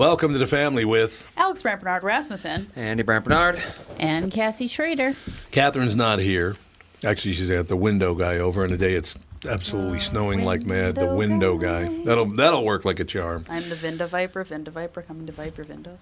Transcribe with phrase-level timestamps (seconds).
[0.00, 3.62] Welcome to the family with Alex Brant Barnard Rasmussen Andy Brant Barnard.
[3.98, 5.14] and Cassie Schrader.
[5.50, 6.56] Catherine's not here.
[7.04, 10.94] Actually, she's at the window guy over, and today it's absolutely snowing like mad.
[10.94, 12.02] The window guy.
[12.04, 13.44] That'll that'll work like a charm.
[13.50, 14.42] I'm the Vinda Viper.
[14.42, 15.98] Vinda Viper coming to Viper Windows.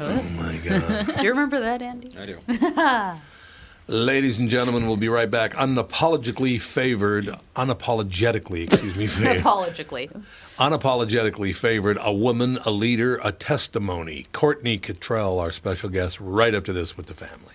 [0.00, 1.16] Oh my God.
[1.18, 2.10] Do you remember that, Andy?
[2.18, 2.38] I do.
[3.90, 5.54] Ladies and gentlemen, we'll be right back.
[5.54, 10.10] Unapologetically favored, unapologetically, excuse me, favored, Apologically.
[10.58, 14.26] unapologetically favored, a woman, a leader, a testimony.
[14.34, 17.54] Courtney Kittrell, our special guest, right after this with the family.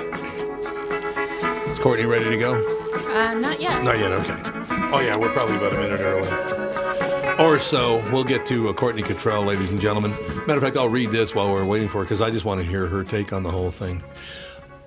[1.81, 2.53] Courtney ready to go?
[3.09, 3.83] Uh, not yet.
[3.83, 4.39] Not yet, okay.
[4.93, 7.43] Oh, yeah, we're probably about a minute early.
[7.43, 8.07] Or so.
[8.13, 10.11] We'll get to uh, Courtney Kittrell, ladies and gentlemen.
[10.45, 12.61] Matter of fact, I'll read this while we're waiting for her because I just want
[12.61, 14.03] to hear her take on the whole thing.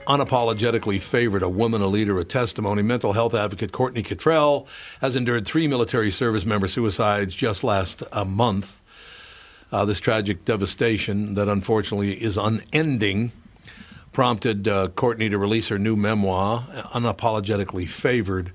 [0.07, 2.83] Unapologetically favored, a woman, a leader, a testimony.
[2.83, 4.69] Mental health advocate Courtney Kittrell
[5.01, 8.83] has endured three military service member suicides just last uh, month.
[9.73, 13.33] Uh, this tragic devastation that unfortunately is unending
[14.15, 16.61] prompted uh, Courtney to release her new memoir,
[16.95, 18.53] Unapologetically Favored.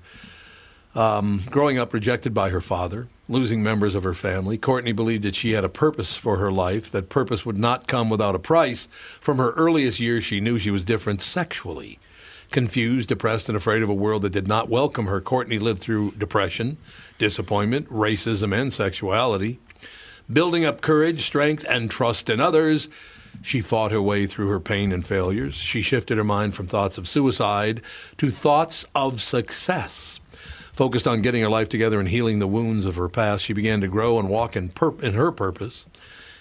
[0.94, 5.36] Um, growing up rejected by her father, losing members of her family, Courtney believed that
[5.36, 8.88] she had a purpose for her life, that purpose would not come without a price.
[9.20, 12.00] From her earliest years, she knew she was different sexually.
[12.50, 16.12] Confused, depressed, and afraid of a world that did not welcome her, Courtney lived through
[16.12, 16.78] depression,
[17.18, 19.60] disappointment, racism, and sexuality.
[20.32, 22.88] Building up courage, strength, and trust in others,
[23.42, 25.54] she fought her way through her pain and failures.
[25.54, 27.80] She shifted her mind from thoughts of suicide
[28.18, 30.20] to thoughts of success.
[30.72, 33.80] Focused on getting her life together and healing the wounds of her past, she began
[33.80, 35.86] to grow and walk in, pur- in her purpose.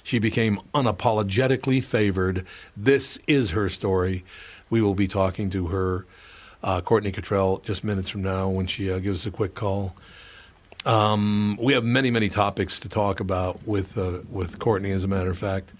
[0.03, 2.45] She became unapologetically favored.
[2.75, 4.23] This is her story.
[4.69, 6.05] We will be talking to her,
[6.63, 9.95] uh, Courtney Kittrell, just minutes from now when she uh, gives us a quick call.
[10.85, 14.91] Um, we have many, many topics to talk about with uh, with Courtney.
[14.91, 15.73] As a matter of fact,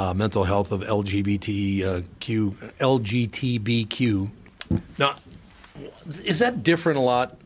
[0.00, 1.94] uh, mental health of LGBTQ,
[2.78, 4.30] LGTBQ.
[4.98, 5.14] Now,
[6.24, 7.36] is that different a lot?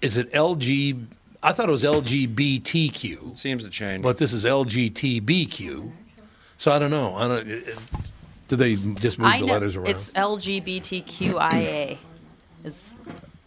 [0.00, 1.04] Is it LG?
[1.42, 4.02] I thought it was LGBTQ, It Seems to change.
[4.02, 5.92] but this is LGTBQ.
[6.56, 7.14] So I don't know.
[7.14, 7.46] I don't.
[7.46, 7.78] it-
[8.48, 9.88] Do they just move I the know letters around?
[9.90, 11.98] it's LGBTQIA
[12.64, 12.94] is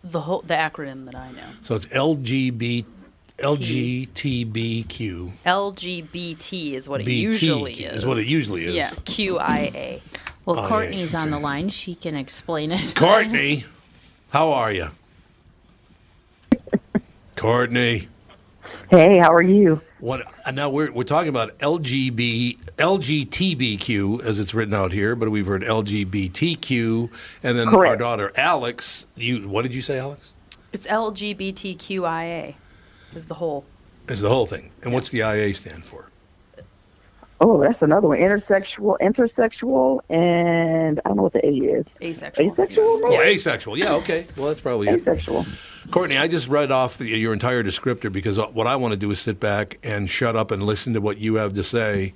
[0.03, 1.47] the whole the acronym that I know.
[1.63, 2.85] so it's LGB,
[3.41, 5.31] LGTBQ.
[5.45, 7.97] LGBT is what it BT usually is.
[7.97, 8.75] is what it usually is.
[8.75, 10.01] Yeah, QIA.
[10.45, 11.69] Well, yeah, Courtney's on the line.
[11.69, 12.94] She can explain it.
[12.95, 13.65] Courtney,
[14.31, 14.89] how are you?
[17.36, 18.07] Courtney.
[18.89, 19.81] Hey, how are you?
[20.00, 20.69] What uh, now?
[20.69, 27.09] We're we're talking about LGB LGTBQ as it's written out here, but we've heard LGBTQ,
[27.44, 29.06] and then our daughter Alex.
[29.15, 30.33] You what did you say, Alex?
[30.71, 32.56] It's LGBTQIA,
[33.15, 33.65] is the whole.
[34.07, 36.07] Is the whole thing, and what's the IA stand for?
[37.41, 38.17] Oh, that's another one.
[38.17, 41.95] Intersexual, intersexual, and I don't know what the A is.
[42.01, 42.51] Asexual.
[42.51, 42.85] Asexual?
[42.85, 43.23] Oh, maybe?
[43.35, 43.77] asexual.
[43.77, 44.27] Yeah, okay.
[44.35, 44.95] Well, that's probably it.
[44.95, 45.45] Asexual.
[45.89, 49.09] Courtney, I just read off the, your entire descriptor because what I want to do
[49.11, 52.13] is sit back and shut up and listen to what you have to say.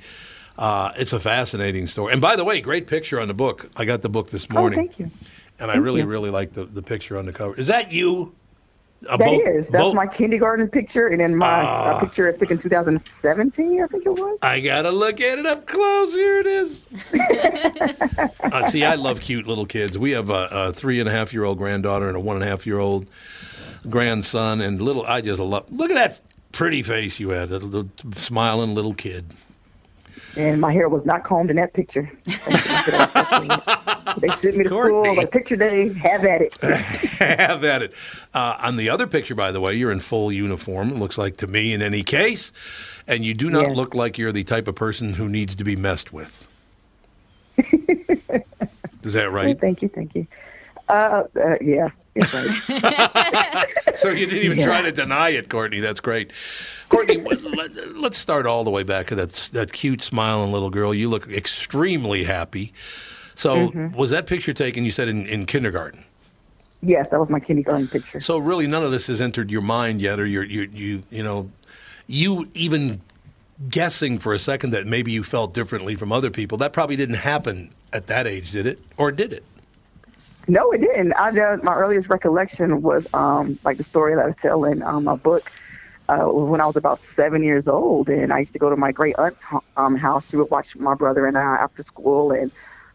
[0.58, 2.12] Uh, it's a fascinating story.
[2.12, 3.70] And by the way, great picture on the book.
[3.78, 4.78] I got the book this Oh, morning.
[4.78, 5.10] thank you.
[5.58, 6.06] And I really, you.
[6.08, 7.56] really like the, the picture on the cover.
[7.56, 8.36] Is that you?
[9.04, 9.68] That boat- is.
[9.68, 13.88] That's boat- my kindergarten picture, and then my uh, picture I took in 2017, I
[13.88, 14.40] think it was.
[14.42, 16.14] I gotta look at it up close.
[16.14, 16.86] Here it is.
[18.44, 19.98] uh, see, I love cute little kids.
[19.98, 22.46] We have a, a three and a half year old granddaughter and a one and
[22.46, 23.10] a half year old
[23.90, 25.06] grandson, and little.
[25.06, 25.70] I just love.
[25.72, 26.22] Look at that
[26.54, 29.26] pretty face you had, a little smiling little kid.
[30.36, 32.12] And my hair was not combed in that picture.
[32.26, 32.34] they
[34.30, 35.04] sent me to Courtney.
[35.04, 36.60] school, like picture day, have at it.
[37.20, 37.94] have at it.
[38.34, 40.90] Uh, on the other picture, by the way, you're in full uniform.
[40.90, 42.52] It looks like to me, in any case,
[43.08, 43.76] and you do not Yes.
[43.76, 46.48] look like you're the type of person who needs to be messed with.
[49.04, 49.60] Is that right?
[49.60, 50.26] Thank you, thank you.
[50.90, 51.90] Uh, uh yeah.
[53.96, 55.80] So you didn't even try to deny it, Courtney.
[55.80, 56.32] That's great.
[56.90, 57.18] Courtney,
[57.56, 60.94] let, us start all the way back to that that cute smiling little girl.
[60.94, 62.74] You look extremely happy.
[63.36, 63.96] So Mm-hmm.
[63.98, 64.84] was that picture taken?
[64.84, 66.04] You said in, in kindergarten.
[66.82, 68.20] yes, that was my kindergarten picture.
[68.20, 71.24] So really, none of this has entered your mind yet, or you're, you you you
[71.24, 71.50] know,
[72.08, 73.02] you even
[73.70, 76.58] guessing for a second that maybe you felt differently from other people.
[76.58, 78.80] That probably didn't happen at that age, did it?
[78.98, 79.44] Or did it?
[80.48, 81.14] No, it didn't.
[81.14, 85.06] I just, my earliest recollection was um, like the story that I tell in um,
[85.06, 85.52] my book.
[86.10, 88.92] Uh, when I was about seven years old, and I used to go to my
[88.92, 89.42] great aunt's
[89.78, 90.30] um, house.
[90.30, 92.52] She would watch my brother and I after school, and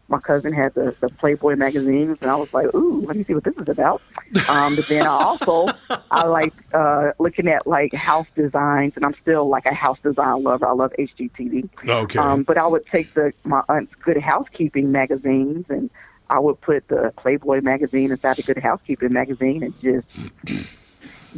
[0.09, 3.33] my cousin had the, the Playboy magazines, and I was like, "Ooh, let me see
[3.33, 4.01] what this is about."
[4.49, 5.67] Um, but then I also
[6.11, 10.43] I like uh, looking at like house designs, and I'm still like a house design
[10.43, 10.67] lover.
[10.67, 11.89] I love HGTV.
[11.89, 12.19] Okay.
[12.19, 15.89] Um, but I would take the my aunt's Good Housekeeping magazines and
[16.29, 20.13] I would put the Playboy magazine inside the Good Housekeeping magazine and just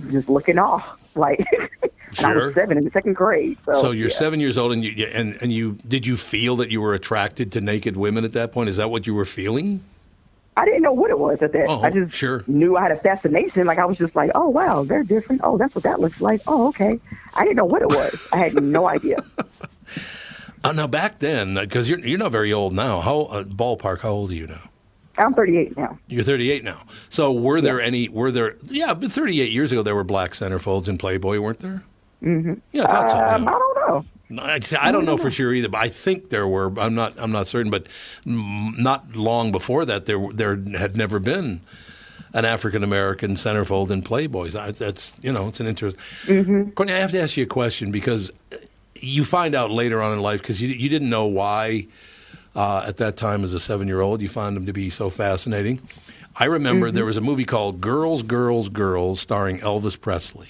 [0.10, 1.46] just looking off like.
[2.18, 3.60] and I was seven in the second grade.
[3.62, 4.16] So, So you're yeah.
[4.16, 7.52] seven years old, and you and and you did you feel that you were attracted
[7.54, 8.70] to naked women at that point?
[8.70, 9.84] Is that what you were feeling?
[10.58, 11.68] I didn't know what it was at that.
[11.70, 12.44] Oh, I just sure.
[12.46, 13.66] knew I had a fascination.
[13.66, 15.42] Like I was just like, oh wow, they're different.
[15.44, 16.42] Oh, that's what that looks like.
[16.46, 17.00] Oh, okay.
[17.34, 18.28] I didn't know what it was.
[18.34, 19.24] I had no idea.
[20.64, 23.02] Uh, now back then, because you're you're not very old now.
[23.02, 24.02] How uh, ballpark?
[24.02, 24.70] How old are you now?
[25.26, 25.98] I'm 38 now.
[26.08, 26.82] You're 38 now.
[27.10, 28.10] So were there any?
[28.10, 28.56] Were there?
[28.66, 31.84] Yeah, but 38 years ago there were black centerfolds in Playboy, weren't there?
[32.24, 32.54] Mm-hmm.
[32.72, 33.18] Yeah, I thought so.
[33.18, 33.48] Um.
[33.48, 34.60] I don't know.
[34.62, 36.72] Say- I don't know for sure either, but I think there were.
[36.80, 37.14] I'm not.
[37.20, 37.88] I'm not certain, but
[38.26, 41.62] not long before that, there there had never been
[42.34, 44.56] an African American centerfold in Playboys.
[44.58, 45.98] I, that's you know, it's an interest.
[46.28, 48.32] Courtney, I have to ask you a question because
[48.96, 51.88] you find out later on in life because you you didn't know why
[52.56, 55.09] uh, at that time as a seven year old you found them to be so
[55.09, 55.81] fascinating.
[56.38, 60.50] I remember there was a movie called Girls, Girls, Girls, starring Elvis Presley.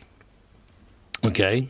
[1.25, 1.67] Okay.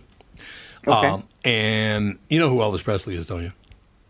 [0.87, 1.07] Okay.
[1.07, 3.51] Um, and you know who Elvis Presley is, don't you?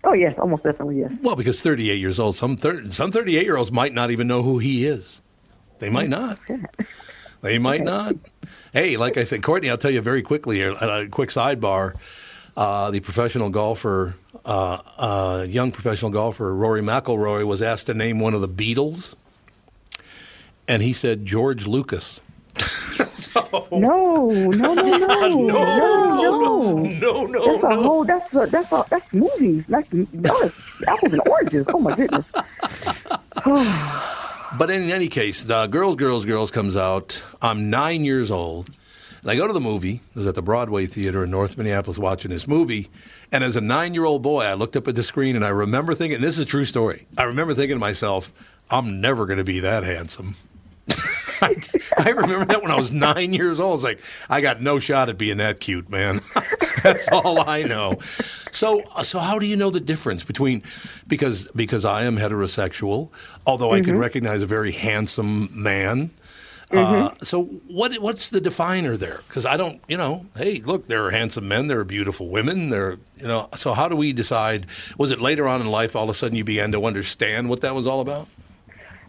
[0.03, 1.21] Oh yes, almost definitely yes.
[1.21, 4.41] Well, because 38 years old, some thir- some 38 year olds might not even know
[4.41, 5.21] who he is.
[5.79, 6.39] They might not.
[7.41, 8.15] They might not.
[8.71, 11.95] Hey, like I said, Courtney, I'll tell you very quickly, here, a quick sidebar.
[12.57, 14.15] Uh, the professional golfer,
[14.45, 19.15] uh, uh, young professional golfer Rory McIlroy, was asked to name one of the Beatles,
[20.67, 22.19] and he said George Lucas.
[22.59, 26.75] so, No, no, no, no, no, no, no.
[26.83, 27.81] no, no, That's a no.
[27.81, 28.05] whole.
[28.05, 29.67] That's a, that's a, that's movies.
[29.67, 31.65] That's that's apples and oranges.
[31.69, 32.31] Oh my goodness.
[34.57, 37.23] But in any case, the Girls, Girls, Girls comes out.
[37.41, 38.69] I'm nine years old.
[39.21, 40.01] And I go to the movie.
[40.15, 42.87] I was at the Broadway Theater in North Minneapolis watching this movie.
[43.31, 45.49] And as a nine year old boy, I looked up at the screen and I
[45.49, 47.07] remember thinking, this is a true story.
[47.17, 48.33] I remember thinking to myself,
[48.69, 50.35] I'm never going to be that handsome.
[51.41, 51.55] I,
[51.97, 53.75] I remember that when I was nine years old.
[53.75, 56.19] It's like, I got no shot at being that cute, man.
[56.83, 57.99] That's all I know.
[58.51, 60.63] So, uh, so how do you know the difference between
[61.07, 63.11] because because I am heterosexual,
[63.45, 63.99] although I can mm-hmm.
[63.99, 66.11] recognize a very handsome man,
[66.73, 67.23] Uh, Mm-hmm.
[67.23, 69.21] so what what's the definer there?
[69.27, 72.69] Because I don't, you know, hey, look, there are handsome men, there are beautiful women,
[72.69, 73.49] there, you know.
[73.55, 74.67] So how do we decide?
[74.97, 77.61] Was it later on in life all of a sudden you began to understand what
[77.61, 78.27] that was all about?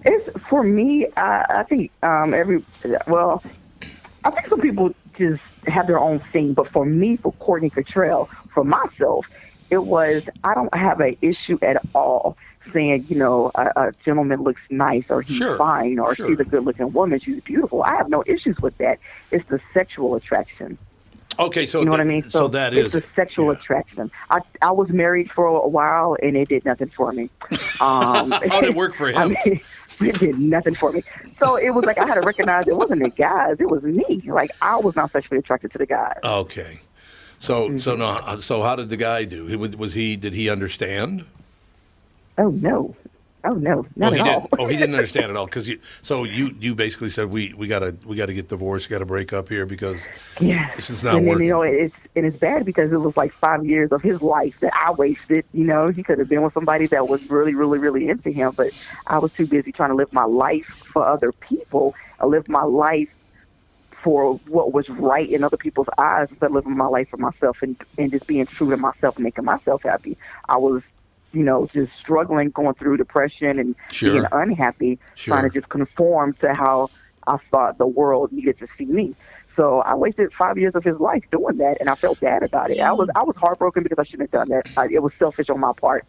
[0.05, 1.07] It's for me.
[1.17, 2.65] I, I think um, every
[3.07, 3.43] well,
[4.25, 8.29] I think some people just have their own thing, but for me, for Courtney Kittrell,
[8.49, 9.29] for myself,
[9.71, 14.43] it was I don't have an issue at all saying you know a, a gentleman
[14.43, 16.27] looks nice or he's Sure, fine or sure.
[16.27, 17.83] she's a good looking woman, she's beautiful.
[17.83, 18.99] I have no issues with that.
[19.31, 20.79] It's the sexual attraction.
[21.39, 22.23] Okay, so You know what I mean?
[22.23, 23.53] So, that it's is the sexual yeah.
[23.59, 24.11] attraction.
[24.31, 27.31] I I was married for a while and it did nothing for me.
[27.81, 29.37] Um, How did it work for I him?
[29.47, 29.61] mean,
[30.01, 31.03] it did nothing for me.
[31.33, 34.21] So it was like I had to recognize it wasn't the guys, it was me.
[34.27, 36.19] Like I was not sexually attracted to the guys.
[36.23, 36.81] Okay,
[37.39, 37.79] so Mm-hmm.
[37.79, 39.59] so no, uh, so how did the guy do?
[39.59, 40.17] Was, was he?
[40.17, 41.25] Did he understand?
[42.39, 42.95] Oh no,
[43.45, 44.35] oh no, oh, not oh, he at did.
[44.35, 44.49] all.
[44.59, 45.47] Oh, he didn't understand at all.
[45.47, 48.95] Because you, so you you basically said we we gotta we gotta get divorced, we
[48.95, 50.07] gotta break up here because
[50.41, 53.17] Yes, This is not and then you know it's and it's bad because it was
[53.17, 55.45] like five years of his life that I wasted.
[55.53, 58.53] You know, he could have been with somebody that was really, really, really into him,
[58.57, 58.73] but
[59.07, 61.95] I was too busy trying to live my life for other people.
[62.19, 63.15] I lived my life
[63.91, 67.63] for what was right in other people's eyes instead of living my life for myself
[67.63, 70.17] and and just being true to myself and making myself happy.
[70.49, 70.93] I was.
[71.33, 74.13] You know, just struggling, going through depression and Sure.
[74.13, 76.91] being unhappy, trying to just conform to how
[77.27, 79.15] I thought the world needed to see me.
[79.47, 82.71] So I wasted five years of his life doing that, and I felt bad about
[82.71, 82.81] it.
[82.81, 84.71] I was I was heartbroken because I shouldn't have done that.
[84.77, 86.05] I, it was selfish on my part.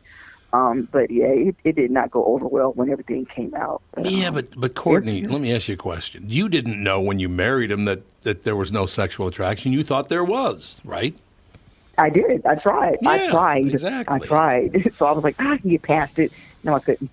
[0.54, 3.82] Um, but yeah, it, it did not go over well when everything came out.
[3.94, 6.26] But, yeah, um, but but Courtney, let me ask you a question.
[6.28, 9.72] You didn't know when you married him that that there was no sexual attraction.
[9.74, 11.16] You thought there was, right?
[11.98, 12.46] I did.
[12.46, 12.98] I tried.
[13.02, 13.68] Yeah, I tried.
[13.68, 14.16] exactly.
[14.16, 14.94] I tried.
[14.94, 16.32] So I was like, "Ah, I can get past it.
[16.64, 17.10] No, I couldn't.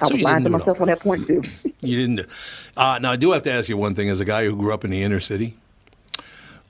[0.00, 1.42] I So was lying to myself on that point too.
[1.80, 2.28] You didn't.
[2.76, 4.08] Uh, now I do have to ask you one thing.
[4.08, 5.54] As a guy who grew up in the inner city,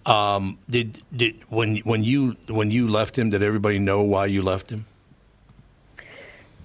[0.07, 4.43] um, did did when when you when you left him, did everybody know why you
[4.43, 4.87] left him?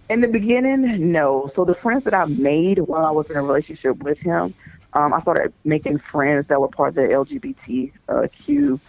[0.09, 1.47] In the beginning, no.
[1.47, 4.53] So the friends that I made while I was in a relationship with him,
[4.93, 8.79] um, I started making friends that were part of the LGBTQ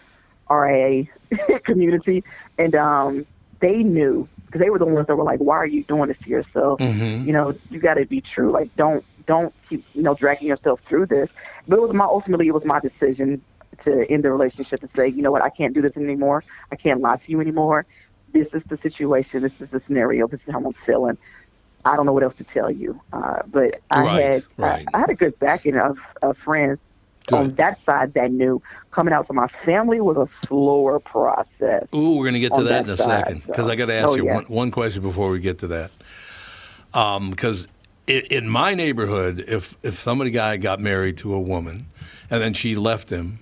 [0.51, 1.05] RIA
[1.65, 2.23] community,
[2.59, 3.25] and um,
[3.61, 6.19] they knew because they were the ones that were like, "Why are you doing this
[6.21, 6.81] to yourself?
[6.81, 7.25] Mhm.
[7.25, 8.53] You know, you got to be true.
[8.53, 11.33] Like, don't don't keep you know dragging yourself through this."
[11.67, 13.43] But it was my ultimately it was my decision
[13.81, 16.45] to end the relationship and say, you know what, I can't do this anymore.
[16.73, 17.87] I can't lie to you anymore.
[18.33, 19.43] This is the situation.
[19.43, 20.27] This is the scenario.
[20.29, 21.17] This is how I'm feeling.
[21.85, 23.01] I don't know what else to tell you.
[23.13, 24.91] Uh, but I Right, had right.
[24.95, 26.83] I, I had a good backing of, of friends
[27.33, 28.63] on that side that knew.
[28.91, 31.93] Coming out to my family was a slower process.
[31.95, 33.77] Ooh, we're going to get to that, that in a side, second because so- I
[33.77, 34.35] got to ask oh, you yeah.
[34.35, 35.91] one, one question before we get to that.
[36.93, 37.69] Because
[38.07, 41.87] in, in my neighborhood, if if somebody guy got married to a woman
[42.31, 43.41] and then she left him,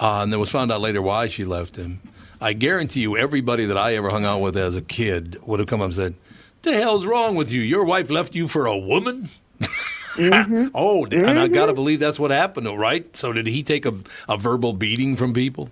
[0.00, 2.00] uh, and then was found out later why she left him,
[2.40, 5.68] I guarantee you, everybody that I ever hung out with as a kid would have
[5.68, 6.14] come up and said,
[6.62, 7.60] "The hell's wrong with you?
[7.60, 9.28] Your wife left you for a woman."
[10.18, 10.68] Mm-hmm.
[10.74, 13.14] oh, and I got to believe that's what happened, right?
[13.16, 13.94] So did he take a,
[14.28, 15.70] a verbal beating from people?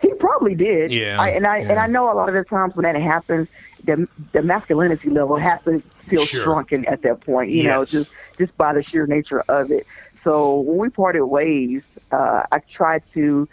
[0.00, 0.92] He probably did.
[0.92, 1.78] Yeah, I, and I and.
[1.78, 3.50] I know a lot of the times when that happens,
[3.84, 6.26] the the masculinity level has to feel Sure.
[6.26, 7.50] shrunken at that point.
[7.50, 9.86] You know, just just by the sheer nature of it.
[10.14, 13.48] So when we parted ways, uh, I tried to.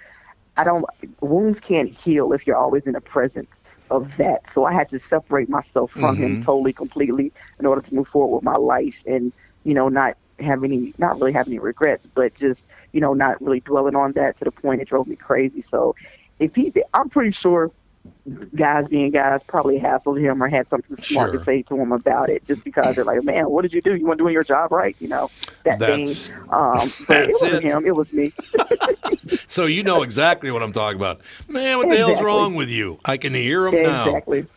[0.58, 0.86] I don't.
[1.22, 4.50] Wounds can't heal if you're always in the presence of that.
[4.50, 6.24] So I had to separate myself from Mm-hmm.
[6.24, 9.34] him totally, completely, in order to move forward with my life, and
[9.64, 13.42] you know, not have any, not really have any regrets, but just you know, not
[13.42, 15.62] really dwelling on that to the point it drove me crazy.
[15.62, 15.96] So
[16.40, 17.72] if he, I'm pretty sure
[18.56, 22.30] guys being guys probably hassled him or had something smart to say to him about
[22.30, 23.96] it just because they're like, man, what did you do?
[23.96, 25.30] You weren't doing your job right, you know,
[25.64, 26.38] that That's- thing.
[26.50, 27.72] Um, but it wasn't it.
[27.72, 28.32] him, it was me.
[29.48, 31.20] So you know exactly what I'm talking about.
[31.50, 32.98] Man, what the hell's wrong with you?
[33.04, 34.06] I can hear him now.
[34.06, 34.46] exactly.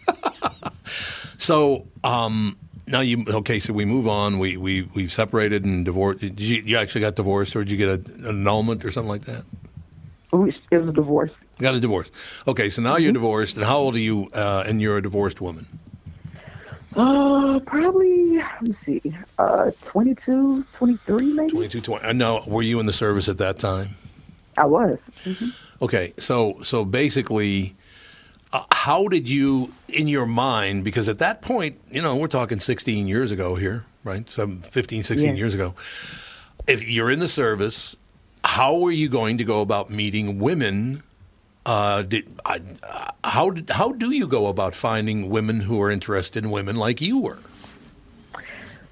[1.39, 2.57] So um,
[2.91, 3.61] now you okay?
[3.61, 4.39] So we move on.
[4.39, 6.21] We we we've separated and divorced.
[6.21, 9.09] Did you, you actually got divorced, or did you get a, an annulment or something
[9.11, 9.45] like that?
[10.33, 11.45] It was a divorce.
[11.59, 12.11] Got a divorce.
[12.47, 13.03] Okay, so now Mm-hmm.
[13.05, 14.29] you're divorced, and how old are you?
[14.35, 15.67] Uh, and you're a divorced woman.
[16.97, 19.01] Uh, probably, let me see,
[19.39, 21.51] uh, 22, 23 maybe?
[21.51, 22.05] 22, 20.
[22.05, 23.97] Uh, no, were you in the service at that time?
[24.57, 25.11] I was.
[25.81, 27.75] Okay, so so basically,
[28.53, 32.59] uh, how did you, in your mind, because at that point, you know, we're talking
[32.59, 34.29] 16 years ago here, right?
[34.29, 35.39] Some 15, 16 Yes.
[35.39, 35.75] years ago.
[36.67, 37.97] If you're in the service,
[38.45, 41.03] how are you going to go about meeting women?
[41.65, 45.91] Uh, did, I, uh, how did, how do you go about finding women who are
[45.91, 47.39] interested in women like you were?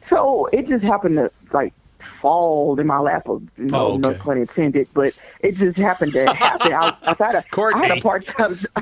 [0.03, 1.73] So it just happened to like
[2.19, 3.29] fall in my lap.
[3.29, 4.15] Of, no, Oh, no okay.
[4.15, 6.73] pun intended, but it just happened to happen.
[6.73, 7.93] I, I, had a, I had Courtney.
[7.93, 8.57] a part time.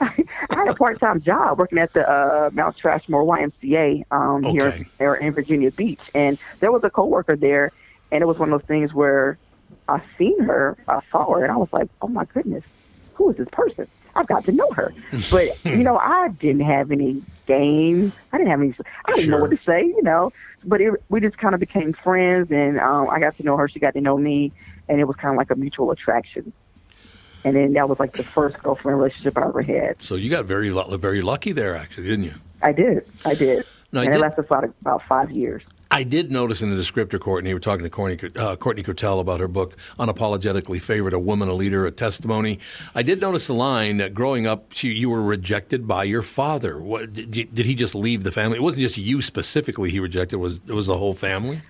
[0.00, 0.12] I
[0.52, 4.72] had a part time job working at the uh, Mount Trashmore YMCA um, Okay.
[4.72, 7.72] here here in Virginia Beach, and there was a coworker there,
[8.10, 9.38] and it was one of those things where
[9.88, 12.76] I seen her, I saw her, and I was like, oh my goodness,
[13.14, 13.86] who is this person?
[14.14, 14.92] I've got to know her.
[15.30, 18.12] But you know, I didn't have any game.
[18.32, 18.72] I didn't have any.
[19.06, 19.84] I didn't know what to say.
[19.84, 20.32] You know,
[20.66, 23.68] but it, we just kind of became friends, and um, I got to know her.
[23.68, 24.52] She got to know me,
[24.88, 26.52] and it was kind of like a mutual attraction.
[27.44, 30.00] And then that was like the first girlfriend relationship I ever had.
[30.00, 32.34] So you got very very lucky there, actually, didn't you?
[32.62, 33.08] I did.
[33.24, 33.66] I did.
[33.90, 35.72] No, and did- it lasted for about, about five years.
[35.92, 39.20] I did notice in the descriptor, Courtney, you were talking to Courtney, uh, Courtney Kittrell
[39.20, 42.60] about her book, Unapologetically Favored, A Woman, a Leader, a Testimony.
[42.94, 46.82] I did notice the line that growing up, she, you were rejected by your father.
[46.82, 48.58] What, did, you- did he just leave the family?
[48.58, 51.62] It wasn't just you specifically he rejected, it was, it was the whole family?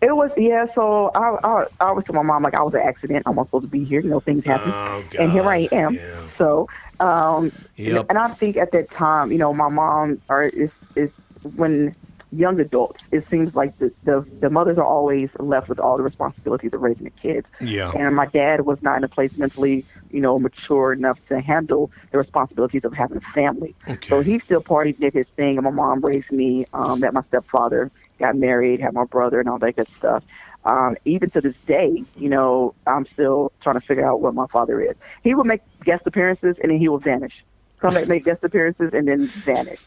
[0.00, 0.64] It was yeah.
[0.66, 3.24] So I, I, I always tell my mom like I was an accident.
[3.26, 4.00] I'm not supposed to be here.
[4.00, 5.90] You know, things happen, Oh, and here I am.
[5.90, 6.28] yeah.
[6.28, 6.68] So,
[7.00, 8.08] um, Yep.
[8.08, 11.96] and I think at that time, you know, my mom or is is when
[12.34, 16.02] young adults, it seems like the, the the mothers are always left with all the
[16.02, 17.50] responsibilities of raising the kids.
[17.60, 17.92] Yeah.
[17.96, 21.90] And my dad was not in a place mentally, you know, mature enough to handle
[22.10, 23.74] the responsibilities of having a family.
[23.88, 24.08] Okay.
[24.08, 26.66] So he still partied, did his thing, and my mom raised me.
[26.72, 30.24] Um, met my stepfather, got married, had my brother, and all that good stuff.
[30.64, 34.46] Um, even to this day, you know, I'm still trying to figure out what my
[34.46, 34.98] father is.
[35.22, 37.44] He will make guest appearances and then he will vanish.
[37.80, 39.84] Come back, make guest appearances and then vanish.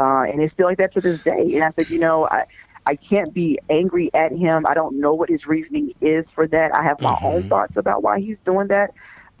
[0.00, 1.54] Uh, and it's still like that to this day.
[1.54, 2.46] And I said, you know, I,
[2.86, 4.66] I can't be angry at him.
[4.66, 6.74] I don't know what his reasoning is for that.
[6.74, 8.92] I have my own thoughts about why he's doing that,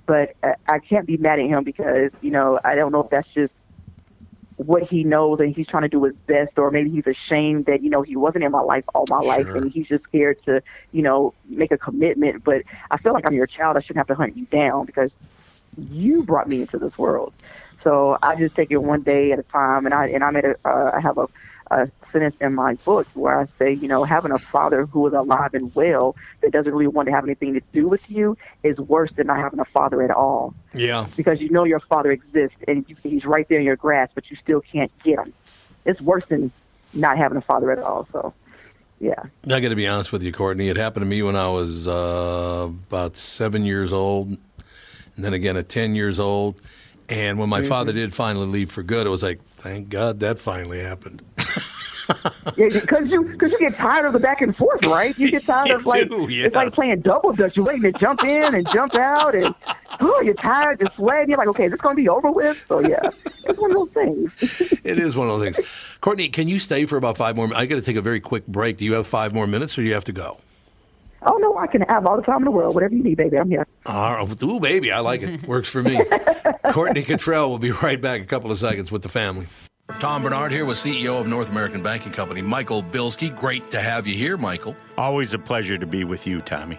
[0.06, 3.10] but uh, I can't be mad at him because, you know, I don't know if
[3.10, 3.62] that's just
[4.56, 7.82] what he knows and he's trying to do his best or maybe he's ashamed that
[7.82, 10.62] you know he wasn't in my life all my life and he's just scared to
[10.92, 14.06] you know make a commitment but i feel like i'm your child i shouldn't have
[14.06, 15.20] to hunt you down because
[15.76, 17.32] you brought me into this world
[17.78, 20.44] so i just take it one day at a time and i and i made
[20.44, 21.26] a uh, i have a
[21.70, 25.12] a sentence in my book where I say, you know, having a father who is
[25.12, 28.80] alive and well that doesn't really want to have anything to do with you is
[28.80, 31.06] worse than not having a father at all Yeah.
[31.16, 34.30] because you know your father exists and you, he's right there in your grasp, but
[34.30, 35.32] you still can't get him.
[35.84, 36.50] It's worse than
[36.92, 38.04] not having a father at all.
[38.04, 38.34] So,
[38.98, 39.22] yeah.
[39.46, 40.68] I got to be honest with you, Courtney.
[40.68, 44.36] It happened to me when I was uh, about seven years old,
[45.16, 46.60] and then again at 10 years old.
[47.08, 47.98] And when my father mm-hmm.
[47.98, 51.22] did finally leave for good, it was like, thank God that finally happened.
[52.56, 55.16] Yeah, because you because you get tired of the back and forth, right?
[55.18, 57.56] You get tired of like do, it's like playing double dutch.
[57.56, 59.54] You're waiting to jump in and jump out, and
[60.00, 61.30] oh, you're tired, you're sweating.
[61.30, 62.64] You're like, okay, is this gonna be over with?
[62.66, 63.10] So yeah,
[63.44, 64.72] it's one of those things.
[64.82, 65.96] It is one of those things.
[66.00, 67.60] Courtney, can you stay for about five more minutes?
[67.60, 68.78] I got to take a very quick break.
[68.78, 70.38] Do you have five more minutes or do you have to go?
[71.22, 72.74] Oh no, I can have all the time in the world.
[72.74, 73.66] Whatever you need, baby, I'm here.
[73.86, 74.42] All right.
[74.42, 75.46] Ooh, baby, I like it.
[75.46, 75.96] Works for me.
[76.72, 79.46] Courtney Kittrell will be right back in a couple of seconds with the family.
[79.98, 83.36] Tom Barnard here with CEO of North American Banking Company, Michael Bilski.
[83.36, 84.76] Great to have you here, Michael.
[84.96, 86.78] Always a pleasure to be with you, Tommy.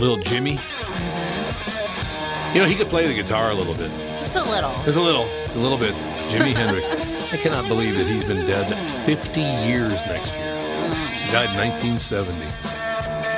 [0.00, 0.58] Little Jimmy.
[2.54, 3.90] You know, he could play the guitar a little bit.
[4.18, 4.72] Just a little.
[4.84, 5.24] Just a little.
[5.44, 5.94] Just a little bit.
[6.30, 6.86] Jimi Hendrix.
[7.32, 10.94] I cannot believe that he's been dead 50 years next year.
[11.20, 12.34] He died in 1970.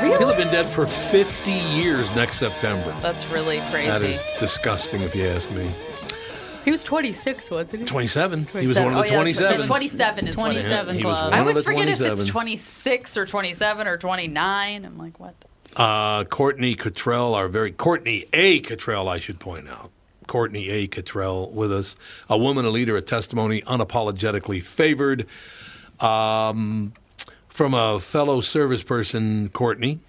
[0.06, 2.96] He'll have been dead for 50 years next September.
[3.00, 3.88] That's really crazy.
[3.88, 5.70] That is disgusting, if you ask me.
[6.64, 7.84] He was 26, wasn't he?
[7.86, 8.46] 27.
[8.60, 9.66] He was one of the Oh, yeah, 27.
[9.66, 10.98] 27 is 27 what it is.
[11.00, 11.24] He was club.
[11.24, 12.20] one I of always the forget if 27.
[12.20, 14.84] it's 26 or 27 or 29.
[14.84, 15.34] I'm like, what?
[15.76, 18.60] Uh, Courtney Kittrell, our very Courtney A.
[18.60, 19.90] Kittrell, I should point out.
[20.28, 20.86] Courtney A.
[20.86, 21.96] Kittrell with us,
[22.28, 25.26] a woman, a leader, a testimony, unapologetically favored.
[26.00, 26.92] Um,
[27.48, 29.94] from a fellow service person, Courtney.
[29.96, 30.00] Do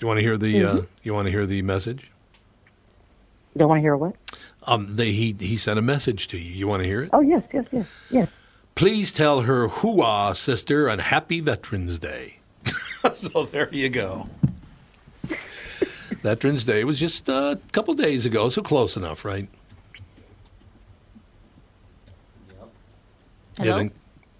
[0.00, 2.10] you want to hear the uh, you want to hear the message?
[3.56, 4.14] Don't want to hear what?
[4.66, 6.50] Um, they, he he sent a message to you.
[6.50, 7.10] You want to hear it?
[7.12, 8.40] Oh yes, yes, yes, yes.
[8.74, 12.38] Please tell her hooah, sister, and happy Veterans Day.
[13.14, 14.26] so there you go.
[16.22, 19.48] Veterans Day was just uh, a couple days ago, so close enough, right?
[23.58, 23.78] You Hello?
[23.78, 23.92] think-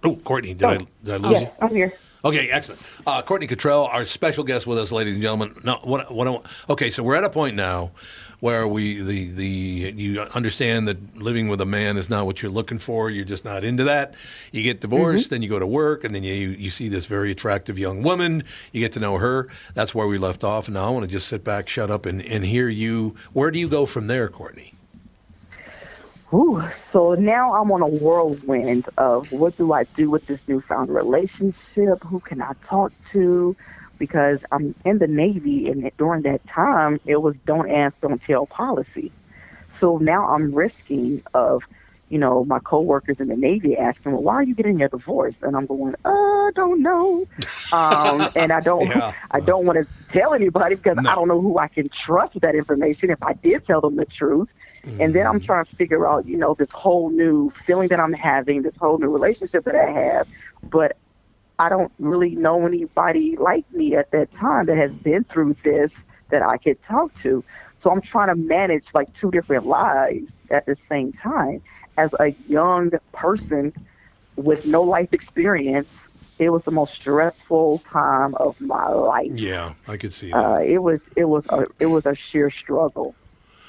[0.03, 1.87] Oh, Courtney, did I, did I lose Yes, I'm here.
[1.87, 1.93] you?
[2.29, 2.83] Okay, excellent.
[3.07, 5.55] Uh, Courtney Kittrell, our special guest with us, ladies and gentlemen.
[5.65, 7.91] No, what, what, I want- okay, so we're at a point now
[8.45, 9.47] where we the the
[9.97, 13.09] you understand that living with a man is not what you're looking for.
[13.09, 14.17] You're just not into that.
[14.53, 15.35] You get divorced, mm-hmm.
[15.37, 18.45] then you go to work, and then you you see this very attractive young woman.
[18.71, 19.49] You get to know her.
[19.73, 20.69] That's where we left off.
[20.69, 23.15] And now I want to just sit back, shut up, and, and hear you.
[23.33, 24.75] Where do you go from there, Courtney?
[26.35, 30.91] Ooh, so now I'm on a whirlwind of what do I do with this newfound
[30.91, 32.05] relationship?
[32.05, 33.57] Who can I talk to?
[33.99, 38.47] Because I'm in the Navy, and during that time, it was don't ask, don't tell
[38.47, 39.13] policy.
[39.69, 41.63] So now I'm risking of,
[42.09, 45.43] you know, my coworkers in the Navy asking, "Well, why are you getting a divorce?"
[45.43, 47.27] And I'm going, "Uh, I don't know,"
[47.73, 49.13] um, and I don't, Yeah.
[49.31, 51.11] I don't want to tell anybody because No.
[51.11, 53.11] I don't know who I can trust with that information.
[53.11, 54.53] If I did tell them the truth,
[54.99, 58.13] and then I'm trying to figure out, you know, this whole new feeling that I'm
[58.13, 60.27] having, this whole new relationship that I have,
[60.71, 60.97] but
[61.59, 66.05] I don't really know anybody like me at that time that has been through this
[66.31, 67.45] that I could talk to.
[67.77, 71.63] So I'm trying to manage like two different lives at the same time.
[71.97, 73.73] As a young person
[74.37, 79.31] with no life experience, it was the most stressful time of my life.
[79.31, 80.45] Yeah, I could see that.
[80.45, 83.15] Uh, it was it was a it was a sheer struggle.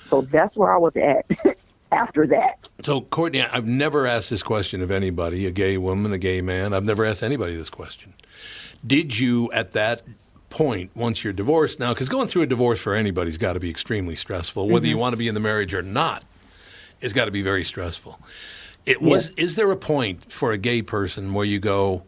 [0.05, 1.25] So that's where I was at
[1.91, 2.71] after that.
[2.83, 6.73] So, Courtney, I've never asked this question of anybody, a gay woman, a gay man.
[6.73, 8.13] I've never asked anybody this question.
[8.85, 10.01] Did you, at that
[10.49, 13.69] point, once you're divorced now, because going through a divorce for anybody's got to be
[13.69, 15.01] extremely stressful, whether you mm-hmm.
[15.01, 16.23] want to be in the marriage or not,
[17.01, 18.19] it's got to be very stressful.
[18.85, 19.29] It was.
[19.29, 19.37] Yes.
[19.37, 22.03] Is there a point for a gay person where you go,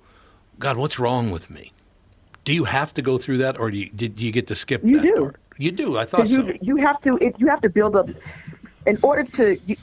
[0.59, 1.71] God, what's wrong with me?
[2.45, 4.81] Do you have to go through that, or do you, did you get to skip
[4.83, 5.15] You that do.
[5.15, 5.35] part?
[5.57, 5.97] You do.
[5.97, 6.53] I thought you so.
[6.61, 8.09] you have to it, you have to build up
[8.87, 9.77] in order to you,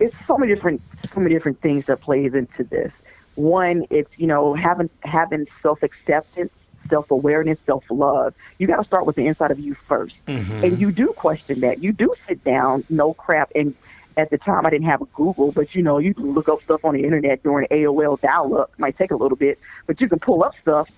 [0.00, 3.02] it's so many different so many different things that plays into this.
[3.36, 8.34] One, it's you know having having self acceptance, self awareness, self love.
[8.58, 10.64] You got to start with the inside of you 1st Mm-hmm.
[10.64, 11.82] and you do question that.
[11.84, 13.76] You do sit down, no crap, and
[14.18, 16.62] at the time I didn't have a Google, but you know you can look up
[16.62, 18.70] stuff on the internet during AOL dial up.
[18.78, 20.90] Might take a little bit, but you can pull up stuff,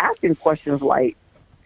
[0.00, 1.16] asking questions like,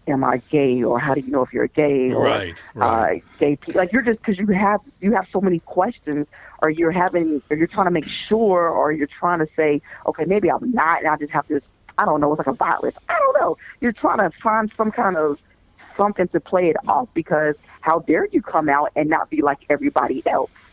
[0.07, 3.23] "Am I gay?" or "How do you know if you're gay?" or Right, right.
[3.23, 3.81] uh, gay people.
[3.81, 6.31] Like you're just because you have you have so many questions,
[6.63, 10.25] or you're having, or you're trying to make sure, or you're trying to say, okay,
[10.27, 11.71] maybe I'm not, and I just have this.
[11.99, 12.33] I don't know.
[12.33, 12.99] It's like a virus.
[13.09, 13.57] I don't know.
[13.81, 15.41] You're trying to find some kind of
[15.75, 19.65] something to play it off because how dare you come out and not be like
[19.71, 20.73] everybody else?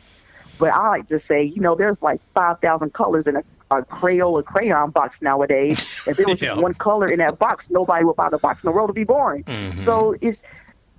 [0.57, 4.43] But I like to say, you know, there's like 5,000 colors in a, a Crayola
[4.43, 5.79] crayon box nowadays.
[6.07, 6.49] If there was Yeah.
[6.49, 8.93] just one color in that box, nobody would buy the box in the world to
[8.93, 9.43] be boring.
[9.45, 9.81] Mm-hmm.
[9.81, 10.43] So it's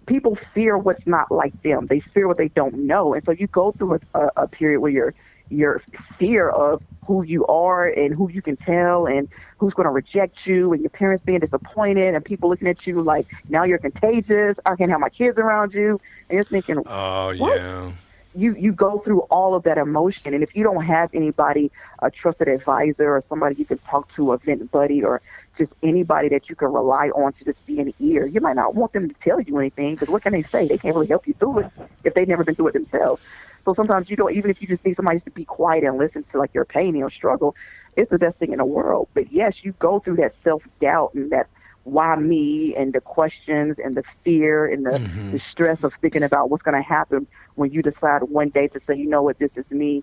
[0.07, 1.87] people fear what's not like them.
[1.87, 4.81] They fear what they don't know, and so you go through a, a, a period
[4.81, 5.15] where your
[5.51, 5.81] your
[6.19, 10.47] fear of who you are and who you can tell and who's going to reject
[10.47, 14.59] you and your parents being disappointed and people looking at you like now you're contagious.
[14.65, 17.61] I can't have my kids around you, and you're thinking, Oh, What?
[17.61, 17.91] yeah.
[18.35, 20.35] You you go through all of that emotion.
[20.35, 21.71] And if you don't have anybody
[22.03, 25.23] a trusted advisor or somebody you can talk to a vent buddy or
[25.57, 28.75] just anybody that you can rely on to just be an ear you might not
[28.75, 30.67] want them to tell you anything because what can they say?
[30.69, 31.69] They can't really help you through it
[32.05, 33.23] if they've never been through it themselves.
[33.65, 35.99] So sometimes you don't even if you just need somebody just to be quiet and
[35.99, 37.55] listen to like your pain and your struggle
[37.97, 39.09] it's the best thing in the world.
[39.15, 41.49] But yes you go through that self-doubt and that
[41.85, 45.33] why me and the questions and the fear and the, Mm-hmm.
[45.33, 48.79] the stress of thinking about what's going to happen when you decide one day to
[48.81, 50.03] say, you know what, this is me,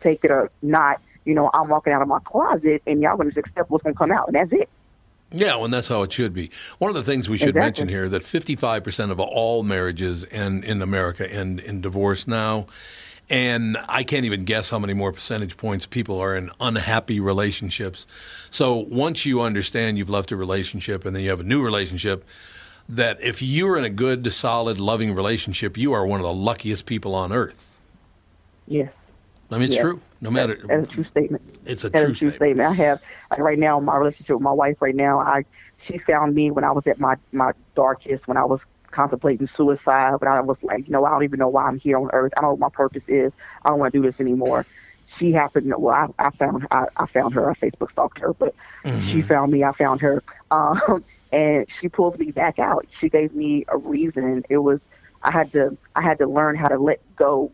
[0.00, 1.00] take it or not.
[1.24, 3.82] You know, I'm walking out of my closet and y'all going to just accept what's
[3.82, 4.68] going to come out, and that's it.
[5.30, 6.50] Yeah, well, and that's how it should be.
[6.78, 7.66] One of the things we should Exactly.
[7.66, 12.66] mention here that 55% of all marriages end in America end in divorce now.
[13.30, 18.06] And I can't even guess how many more percentage points people are in unhappy relationships.
[18.50, 22.24] So once you understand you've left a relationship and then you have a new relationship,
[22.88, 26.86] that if you're in a good, solid, loving relationship, you are one of the luckiest
[26.86, 27.76] people on earth.
[28.66, 29.12] Yes.
[29.50, 29.82] I mean, it's yes.
[29.82, 30.00] true.
[30.20, 31.42] No matter, That- that's a true statement.
[31.66, 32.34] it's a That true, a true statement.
[32.34, 32.68] statement.
[32.70, 35.20] I have like right now my relationship with my wife right now.
[35.20, 35.44] I
[35.78, 38.66] she found me when I was at my my darkest, when I was
[38.98, 41.98] contemplating suicide, but I was like, you know, I don't even know why I'm here
[41.98, 42.32] on earth.
[42.36, 43.36] I don't know what my purpose is.
[43.64, 44.66] I don't want to do this anymore.
[45.06, 45.72] She happened.
[45.78, 47.50] Well, I, I found I, I found her.
[47.50, 48.54] I Facebook stalked her, but
[48.98, 49.64] she found me.
[49.64, 52.86] I found her, um, and she pulled me back out.
[52.90, 54.42] She gave me a reason.
[54.50, 54.88] It was
[55.22, 57.52] I had to I had to learn how to let go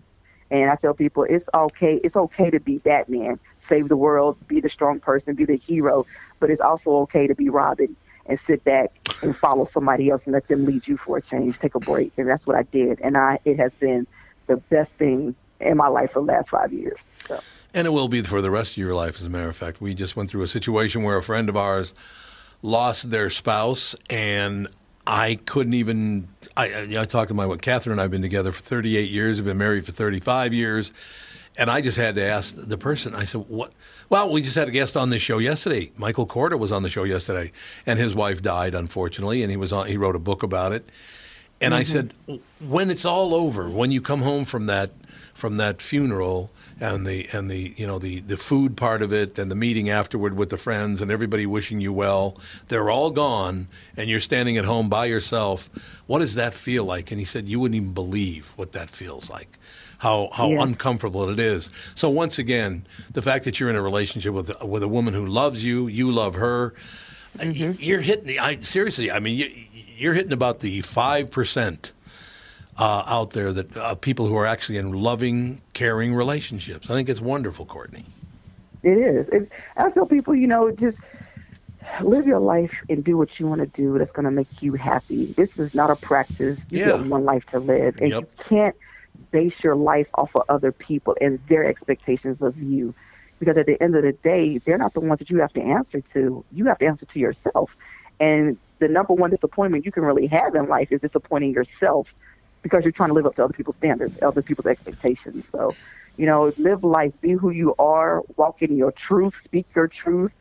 [0.50, 2.00] and I tell people it's okay.
[2.04, 6.06] It's okay to be Batman, save the world, be the strong person, be the hero.
[6.40, 10.32] But it's also okay to be Robin and sit back and follow somebody else and
[10.32, 11.58] let them lead you for a change.
[11.58, 13.00] Take a break, and that's what I did.
[13.00, 14.06] And I, it has been
[14.46, 17.10] the best thing in my life for the last five years.
[17.26, 17.40] So
[17.72, 19.80] And it will be for the rest of your life, as a matter of fact.
[19.80, 21.94] We just went through a situation where a friend of ours
[22.62, 24.68] lost their spouse, and
[25.06, 26.28] I couldn't even.
[26.56, 29.38] I, I, talked to my wife, Catherine and I have been together for 38 years,
[29.38, 30.92] we've been married for 35 years,
[31.56, 33.72] and I just had to ask the person, I said, what?
[34.08, 35.92] Well, we just had a guest on this show yesterday.
[35.96, 37.52] Michael Korda was on the show yesterday,
[37.86, 40.88] and his wife died, unfortunately, and he, was on, he wrote a book about it.
[41.60, 42.08] And I mm-hmm.
[42.28, 44.90] said, when it's all over, when you come home from that
[45.34, 49.38] from that funeral and the and the you know the the food part of it
[49.38, 52.36] and the meeting afterward with the friends and everybody wishing you well,
[52.68, 55.68] they're all gone and you're standing at home by yourself.
[56.06, 57.10] What does that feel like?
[57.10, 59.58] And he said, you wouldn't even believe what that feels like.
[59.98, 61.70] How how uncomfortable it is.
[61.94, 65.26] So once again, the fact that you're in a relationship with with a woman who
[65.26, 66.74] loves you, you love her,
[67.42, 68.24] you're hitting.
[68.26, 69.10] the- I seriously.
[69.10, 69.46] I mean, you,
[69.96, 71.92] you're hitting about the five percent
[72.78, 76.90] uh, out there that uh, people who are actually in loving, caring relationships.
[76.90, 78.04] I think it's wonderful, Courtney.
[78.82, 79.28] it is.
[79.30, 79.50] It's.
[79.76, 81.00] I tell people, you know, just
[82.02, 83.96] live your life and do what you want to do.
[83.98, 85.26] That's going to make you happy.
[85.36, 86.66] This is not a practice.
[86.70, 86.98] You Yeah.
[86.98, 88.22] get one life to live, and Yep.
[88.22, 88.76] you can't
[89.30, 92.94] base your life off of other people and their expectations of you.
[93.40, 95.62] Because at the end of the day, they're not the ones that you have to
[95.62, 96.44] answer to.
[96.52, 97.76] You have to answer to yourself.
[98.20, 102.14] And the number one disappointment you can really have in life is disappointing yourself
[102.62, 105.48] because you're trying to live up to other people's standards, other people's expectations.
[105.48, 105.76] So,
[106.16, 110.36] you know, live life, be who you are, walk in your truth, speak your truth,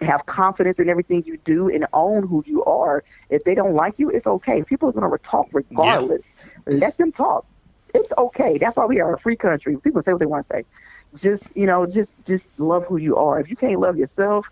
[0.00, 3.04] have confidence in everything you do, and own who you are.
[3.28, 4.62] If they don't like you, it's okay.
[4.62, 6.34] People are going to talk regardless.
[6.66, 7.46] Let them talk.
[7.94, 8.58] It's okay.
[8.58, 9.76] That's why we are a free country.
[9.80, 10.64] People say what they want to say.
[11.16, 13.40] Just you know, just just love who you are.
[13.40, 14.48] If you can't love yourself,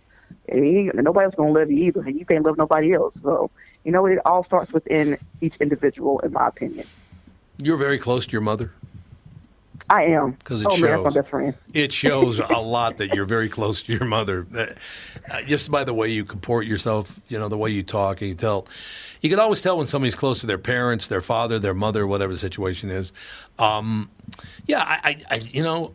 [0.48, 3.20] ain't- nobody's gonna love you either, and you can't love nobody else.
[3.20, 3.50] So
[3.84, 6.86] you know, it all starts within each individual, in my opinion.
[7.62, 8.72] You're very close to your mother.
[9.90, 10.34] I am.
[10.44, 11.54] 'Cause it oh man, that's my best friend.
[11.74, 14.46] It shows a lot that you're very close to your mother.
[14.56, 14.66] Uh,
[15.30, 18.28] uh, just by the way you comport yourself, you know, the way you talk, and
[18.28, 18.66] you tell.
[19.20, 22.32] You can always tell when somebody's close to their parents, their father, their mother, whatever
[22.32, 23.12] the situation is.
[23.58, 24.10] Um,
[24.66, 25.94] yeah, I, I, I, you know,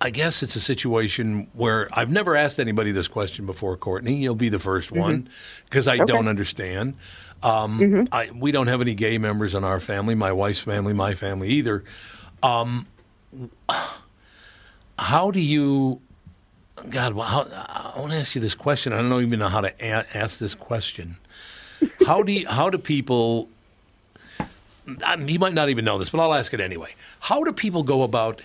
[0.00, 4.14] I guess it's a situation where I've never asked anybody this question before, Courtney.
[4.16, 5.28] You'll be the 1st one
[5.64, 6.94] because I don't understand.
[7.42, 11.14] Um, I, we don't have any gay members in our family, my wife's family, my
[11.14, 11.82] family either.
[12.42, 12.86] Um,
[14.98, 16.00] how do you,
[16.90, 18.92] God, well, how, I want to ask you this question.
[18.92, 21.16] I don't even know how to a- ask this question.
[22.06, 23.48] How do you, how do people?
[25.04, 26.94] I mean, you might not even know this, but I'll ask it anyway.
[27.20, 28.42] How do people go about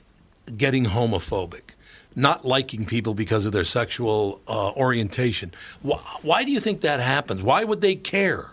[0.57, 1.75] getting homophobic,
[2.15, 5.53] not liking people because of their sexual uh, orientation?
[5.83, 7.43] Why, why do you think that happens?
[7.43, 8.49] Why would they care?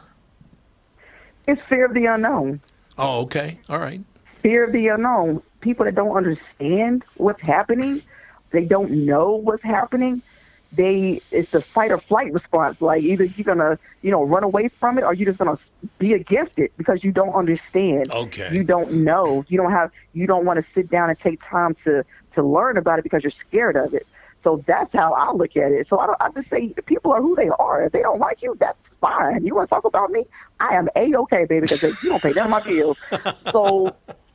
[1.46, 2.60] It's fear of the unknown.
[2.98, 4.02] Oh, okay, all right.
[4.26, 5.42] fear of the unknown.
[5.60, 8.02] People that don't understand what's happening,
[8.50, 10.22] they don't know what's happening.
[10.70, 12.82] They it's the fight or flight response.
[12.82, 15.56] Like either you're gonna you know run away from it, or you're just gonna
[15.98, 18.12] be against it because you don't understand.
[18.12, 18.50] Okay.
[18.52, 19.44] You don't know.
[19.48, 19.92] You don't have.
[20.12, 23.24] You don't want to sit down and take time to to learn about it because
[23.24, 24.06] you're scared of it.
[24.38, 25.86] So that's how I look at it.
[25.86, 27.84] So I, don't, I just say people are who they are.
[27.84, 29.44] If they don't like you, that's fine.
[29.44, 30.26] You want to talk about me?
[30.60, 33.00] I am a okay, baby, because you don't pay none of my bills.
[33.40, 33.96] So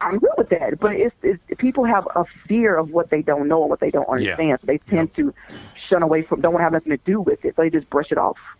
[0.00, 0.78] I'm good with that.
[0.80, 3.90] But it's, it's people have a fear of what they don't know and what they
[3.90, 4.60] don't understand.
[4.60, 5.34] So they tend to
[5.74, 7.54] shun away from, don't want to have nothing to do with it.
[7.56, 8.56] So they just brush it off.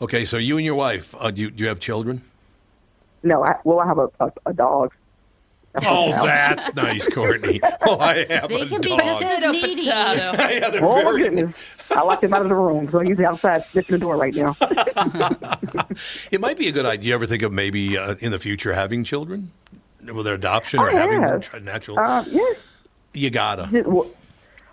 [0.00, 2.22] Okay, so you and your wife, uh, do, you, do you have children?
[3.22, 4.94] No, I, well, I have a, a, a dog.
[5.84, 6.56] Oh, what I have.
[6.56, 7.60] that's nice, Courtney.
[7.82, 9.00] Oh, I have They a can be dog.
[9.00, 9.82] just as needy.
[9.82, 11.76] yeah, they're Oh my goodness!
[11.90, 14.56] I locked him out of the room, so he's outside sniffing the door right now.
[16.30, 17.02] It might be a good idea.
[17.02, 19.50] Do you ever think of maybe uh, in the future having children?
[20.12, 21.62] Whether adoption or I having have.
[21.62, 21.98] natural?
[21.98, 22.72] Um, yes.
[23.14, 23.68] you gotta.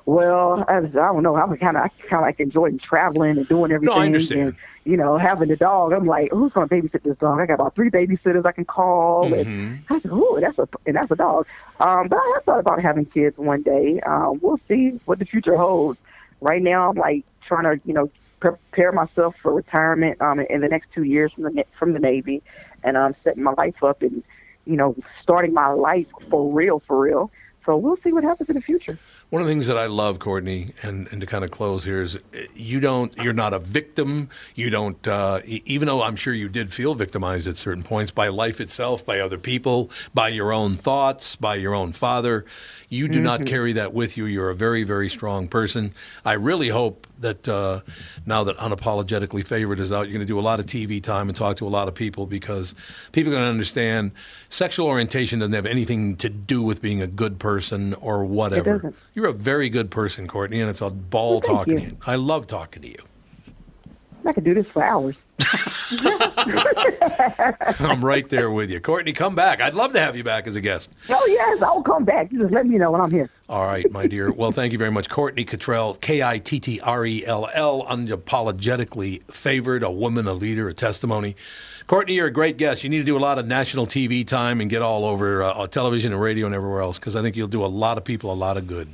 [0.08, 3.71] Well, as I don't know, I'm kind of kind of like enjoying traveling and doing
[3.71, 3.95] everything.
[3.95, 4.50] No, I understand.
[4.50, 5.93] And, you know, having a dog.
[5.93, 7.39] I'm like, who's going to babysit this dog?
[7.39, 9.32] I got about three babysitters I can call.
[9.32, 9.50] Mm-hmm.
[9.50, 11.48] And I said, oh, that's a and that's a dog.
[11.80, 14.00] Um, but I have thought about having kids one day.
[14.02, 16.04] Um, we'll see what the future holds.
[16.39, 20.69] Right now, I'm like trying to, you know, prepare myself for retirement um, in the
[20.69, 22.43] next two years from the from the Navy,
[22.84, 24.21] and I'm setting my life up and,
[24.65, 27.32] you know, starting my life for real, for real.
[27.58, 28.99] So we'll see what happens in the future.
[29.31, 32.03] One of the things that I love, Courtney, and, and to kind of close here
[32.03, 32.19] is
[32.53, 34.29] you don't, you're not a victim.
[34.53, 38.27] You don't, uh, even though I'm sure you did feel victimized at certain points by
[38.27, 42.45] life itself, by other people, by your own thoughts, by your own father.
[42.88, 44.25] You do not carry that with you.
[44.25, 45.93] You're a very, very strong person.
[46.23, 47.81] I really hope that uh,
[48.25, 51.27] now that Unapologetically Favored is out, you're going to do a lot of TV time
[51.27, 52.75] and talk to a lot of people because
[53.11, 54.11] people are going to understand
[54.49, 58.93] sexual orientation doesn't have anything to do with being a good person or whatever.
[59.15, 61.88] You're a very good person, Courtney, and it's a ball Well, talking to you.
[61.88, 61.97] you.
[62.06, 62.97] I love talking to you.
[64.25, 65.28] I could do this for hours.
[67.80, 68.80] I'm right there with you.
[68.80, 69.62] Courtney, come back.
[69.62, 70.95] I'd love to have you back as a guest.
[71.10, 72.32] Oh yes, I'll come back.
[72.32, 73.30] You just let me know when I'm here.
[73.47, 74.32] All right, my dear.
[74.32, 75.10] Well, thank you very much.
[75.10, 80.34] Courtney Kittrell, K I T T R E L L, unapologetically favored, a woman, a
[80.34, 81.36] leader, a testimony.
[81.86, 82.84] Courtney, you're a great guest.
[82.84, 85.67] You need to do a lot of national TV time and get all over uh,
[85.67, 88.32] television and radio and everywhere else because I think you'll do a lot of people
[88.32, 88.88] a lot of good.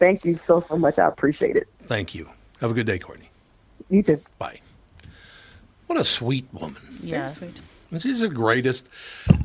[0.00, 0.98] Thank you so so much.
[0.98, 1.68] I appreciate it.
[1.82, 2.28] Thank you.
[2.60, 3.30] Have a good day, Courtney.
[3.90, 4.20] You too.
[4.38, 4.60] Bye.
[5.86, 6.76] What a sweet woman.
[7.02, 7.70] Yes.
[7.98, 8.88] She's the greatest.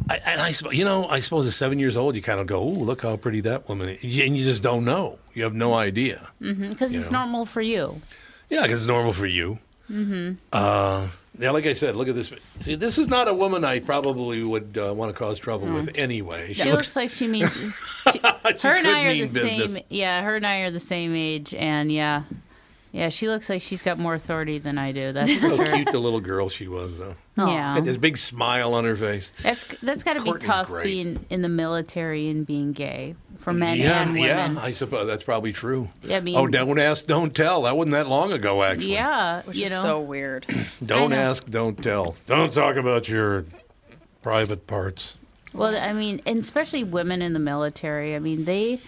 [0.10, 2.46] I, and I, suppose, you know, I suppose at seven years old, you kind of
[2.46, 5.18] go, "Oh, look how pretty that woman is," and you just don't know.
[5.34, 6.30] You have no idea.
[6.40, 7.20] Because You it's know.
[7.22, 8.02] normal for you.
[8.50, 9.58] Yeah, because it's normal for you.
[9.90, 10.34] Mm-hmm.
[10.54, 11.08] Uh,
[11.38, 12.32] yeah, like I said, look at this.
[12.62, 15.98] See, this is not a woman I probably would uh, want to cause trouble with
[15.98, 16.54] anyway.
[16.54, 17.78] She looks like she means.
[18.12, 19.74] She, her and I are the business.
[19.74, 19.84] same.
[19.90, 22.24] Yeah, her and I are the same age, and yeah,
[22.96, 25.12] yeah, she looks like she's got more authority than I do.
[25.12, 25.66] That's for How sure.
[25.76, 27.16] cute the little girl she was, though.
[27.38, 29.34] Yeah, Had this big smile on her face.
[29.44, 30.86] that's that's got to be Courtney's tough great.
[30.86, 34.56] being in the military and being gay for men yeah, and women.
[34.56, 35.90] yeah, I suppose that's probably true.
[36.10, 37.64] I mean- oh, don't ask, don't tell.
[37.64, 38.94] That wasn't that long ago, actually.
[38.94, 39.82] Yeah, Which you is know.
[39.82, 40.46] so weird.
[40.86, 42.16] Don't ask, don't tell.
[42.28, 43.46] Don't talk about your
[44.22, 45.18] private parts.
[45.54, 48.16] well, I mean, and especially women in the military.
[48.16, 48.80] I mean, they.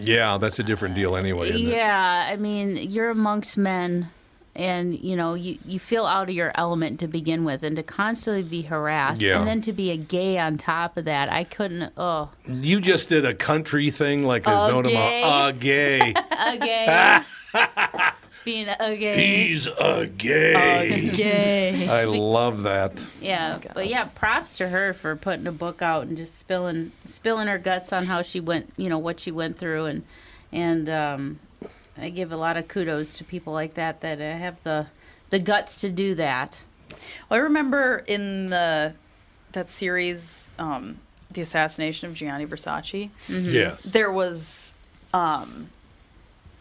[0.00, 1.52] Yeah, that's a different deal anyway.
[1.52, 4.08] Yeah, I mean, you're amongst men,
[4.56, 7.82] and you know, you you feel out of your element to begin with, and to
[7.82, 9.38] constantly be harassed, Yeah.
[9.38, 11.92] and then to be a gay on top of that, I couldn't.
[11.96, 14.88] Oh, You just did a country thing like there's A no gay?
[15.22, 15.46] tomorrow.
[15.48, 16.14] A gay.
[16.30, 17.20] a gay.
[18.44, 19.46] Being a gay.
[19.46, 21.10] He's a gay.
[21.14, 21.88] Gay.
[21.88, 23.06] I love that.
[23.20, 27.48] Yeah, but yeah, props to her for putting a book out and just spilling spilling
[27.48, 30.02] her guts on how she went, you know, what she went through, and
[30.52, 31.38] and um,
[31.96, 34.86] I give a lot of kudos to people like that that uh, have the
[35.30, 36.60] the guts to do that.
[37.30, 38.92] Well, I remember in the
[39.52, 40.98] that series, um,
[41.30, 43.08] the assassination of Gianni Versace.
[43.28, 43.84] Yes.
[43.84, 44.74] There was,
[45.12, 45.70] um,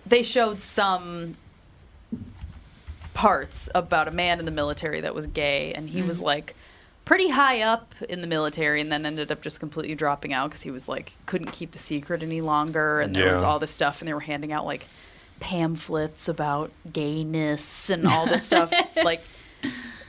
[0.06, 1.36] they showed some
[3.14, 6.26] parts about a man in the military that was gay, and he was hmm.
[6.26, 6.56] like
[7.06, 10.62] pretty high up in the military, and then ended up just completely dropping out because
[10.62, 14.02] he was like couldn't keep the secret any longer, and there was all this stuff,
[14.02, 14.88] and they were handing out like
[15.40, 18.74] pamphlets about gayness and all this stuff,
[19.04, 19.22] like.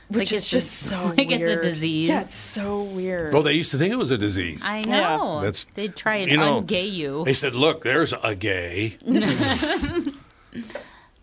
[0.09, 2.09] Which Like is it's a- just so like it's a disease.
[2.09, 3.33] Yeah, it's so weird.
[3.33, 4.61] Well, they used to think it was a disease.
[4.63, 5.17] I Yeah.
[5.17, 5.37] know.
[5.41, 7.25] That's- They'd try and you know, ungay you.
[7.25, 8.99] They said, "Look, there's a gay."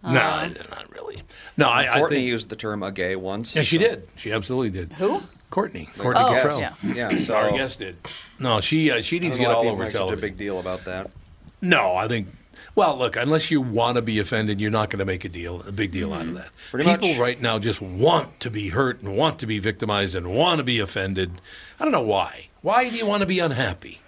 [0.04, 1.22] no, not really.
[1.58, 2.28] No, I, I Courtney think.
[2.28, 3.56] used the term a gay once.
[3.56, 4.08] Yeah, she so- did.
[4.16, 4.94] She absolutely did.
[4.94, 5.22] Who?
[5.50, 5.90] Courtney.
[5.98, 6.60] Courtney Oh, Kittrell.
[6.62, 6.74] yeah.
[7.10, 7.98] Yeah, so Our guest did.
[8.40, 10.22] No, she uh, she needs to get all over make such a television.
[10.22, 11.12] big deal about that.
[11.62, 12.28] No, I think.
[12.74, 15.62] Well, look, unless you want to be offended, you're not going to make a deal,
[15.68, 16.50] a big deal out of that.
[16.70, 17.20] Pretty People much.
[17.20, 20.64] right now just want to be hurt and want to be victimized and want to
[20.64, 21.42] be offended.
[21.80, 22.48] I don't know why.
[22.62, 24.00] Why do you want to be unhappy?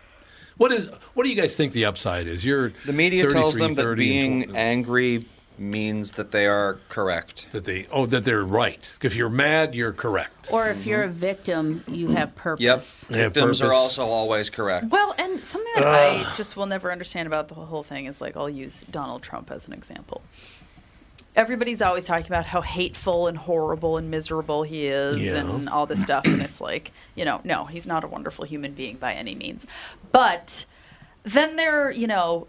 [0.58, 0.90] What is?
[1.14, 2.46] What do you guys think the upside is?
[2.46, 5.26] You're The media tells them that 30, and being 20 angry
[5.60, 7.52] means that they are correct.
[7.52, 8.98] that they oh that they're right.
[9.02, 10.50] If you're mad, you're correct.
[10.52, 12.64] Or if you're a victim, you have purpose.
[12.64, 12.82] Yep.
[13.10, 14.88] They have Victims are also always correct.
[14.90, 18.36] Well, and something that I just will never understand about the whole thing is like
[18.38, 20.22] I'll use Donald Trump as an example.
[21.36, 25.38] everybody's always talking about how hateful and horrible and miserable he is Yeah.
[25.38, 28.74] and all this stuff and it's like you know no he's not a wonderful human
[28.74, 29.66] being by any means
[30.12, 30.66] but
[31.24, 32.48] then they're you know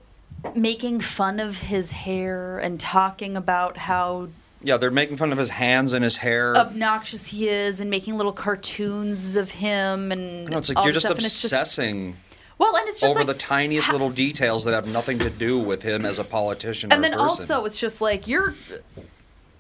[0.55, 4.29] making fun of his hair and talking about how
[4.63, 6.57] Yeah, they're making fun of his hands and his hair.
[6.57, 11.07] obnoxious he is and making little cartoons of him and no, it's like you're just
[11.07, 12.17] stuff, and it's obsessing
[12.59, 15.59] well and it's just over like, the tiniest little details that have nothing to do
[15.59, 17.25] with him as a politician and or then person.
[17.25, 18.55] also it's just like you're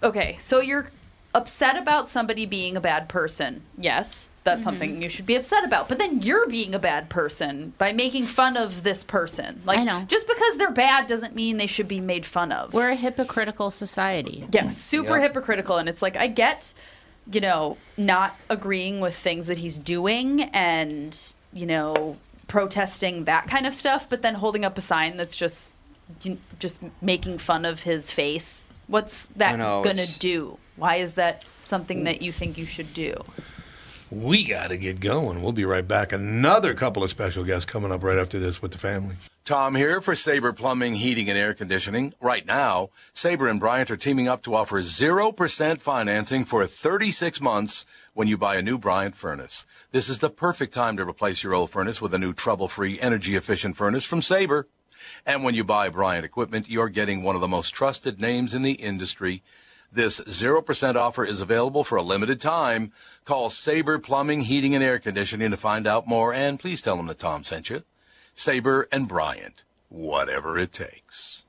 [0.02, 0.88] okay so you're
[1.34, 4.64] upset about somebody being a bad person yes that's Mm-hmm.
[4.64, 8.24] something you should be upset about but then you're being a bad person by making
[8.24, 10.04] fun of this person like I know.
[10.06, 13.70] just because they're bad doesn't mean they should be made fun of We're a hypocritical
[13.70, 14.44] society.
[14.52, 15.22] yeah super Yeah.
[15.28, 16.74] hypocritical and it's like i get
[17.32, 21.18] you know not agreeing with things that he's doing and
[21.54, 22.16] you know
[22.48, 25.72] protesting that kind of stuff but then holding up a sign that's just
[26.58, 31.42] just making fun of his face what's that know, gonna it's- do why is that
[31.64, 33.14] something that you think you should do
[34.14, 35.42] We got to get going.
[35.42, 36.12] We'll be right back.
[36.12, 39.16] Another couple of special guests coming up right after this with the family.
[39.44, 42.14] Tom here for Sabre Plumbing, Heating, and Air Conditioning.
[42.20, 47.86] Right now, Sabre and Bryant are teaming up to offer 0% financing for 36 months
[48.12, 49.66] when you buy a new Bryant furnace.
[49.90, 53.76] This is the perfect time to replace your old furnace with a new trouble-free, energy-efficient
[53.76, 54.68] furnace from Sabre.
[55.26, 58.62] And when you buy Bryant equipment, you're getting one of the most trusted names in
[58.62, 59.42] the industry.
[59.94, 62.90] This 0% offer is available for a limited time.
[63.24, 67.06] Call Sabre Plumbing, Heating, and Air Conditioning to find out more, and please tell them
[67.06, 67.84] that Tom sent you.
[68.34, 71.44] Sabre and Bryant, whatever it takes.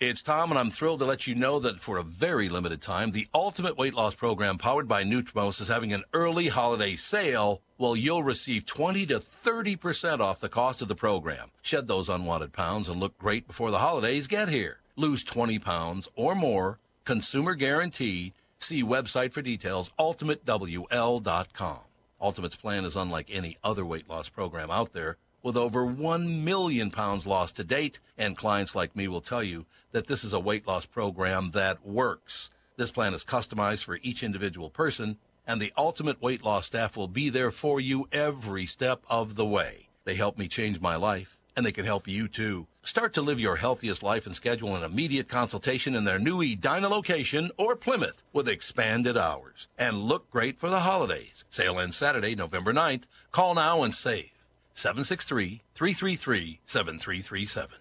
[0.00, 3.12] It's Tom, and I'm thrilled to let you know that for a very limited time,
[3.12, 7.62] the Ultimate Weight Loss Program powered by Nutrimost is having an early holiday sale.
[7.78, 11.50] Well, you'll receive 20 to 30% off the cost of the program.
[11.62, 14.80] Shed those unwanted pounds and look great before the holidays get here.
[14.96, 16.80] Lose 20 pounds or more,
[17.10, 18.32] consumer guaranteed.
[18.58, 21.78] See website for details, ultimatewl.com.
[22.20, 26.92] Ultimate's plan is unlike any other weight loss program out there, with over 1 million
[26.92, 30.38] pounds lost to date, and clients like me will tell you that this is a
[30.38, 32.50] weight loss program that works.
[32.76, 37.08] This plan is customized for each individual person, and the Ultimate Weight Loss staff will
[37.08, 39.88] be there for you every step of the way.
[40.04, 42.66] They helped me change my life, and they can help you too.
[42.82, 46.88] Start to live your healthiest life and schedule an immediate consultation in their new Edina
[46.88, 49.68] location or Plymouth with expanded hours.
[49.78, 51.44] And look great for the holidays.
[51.50, 53.04] Sale ends Saturday, November 9th.
[53.32, 54.30] Call now and save.
[54.72, 57.76] 763 333 7337.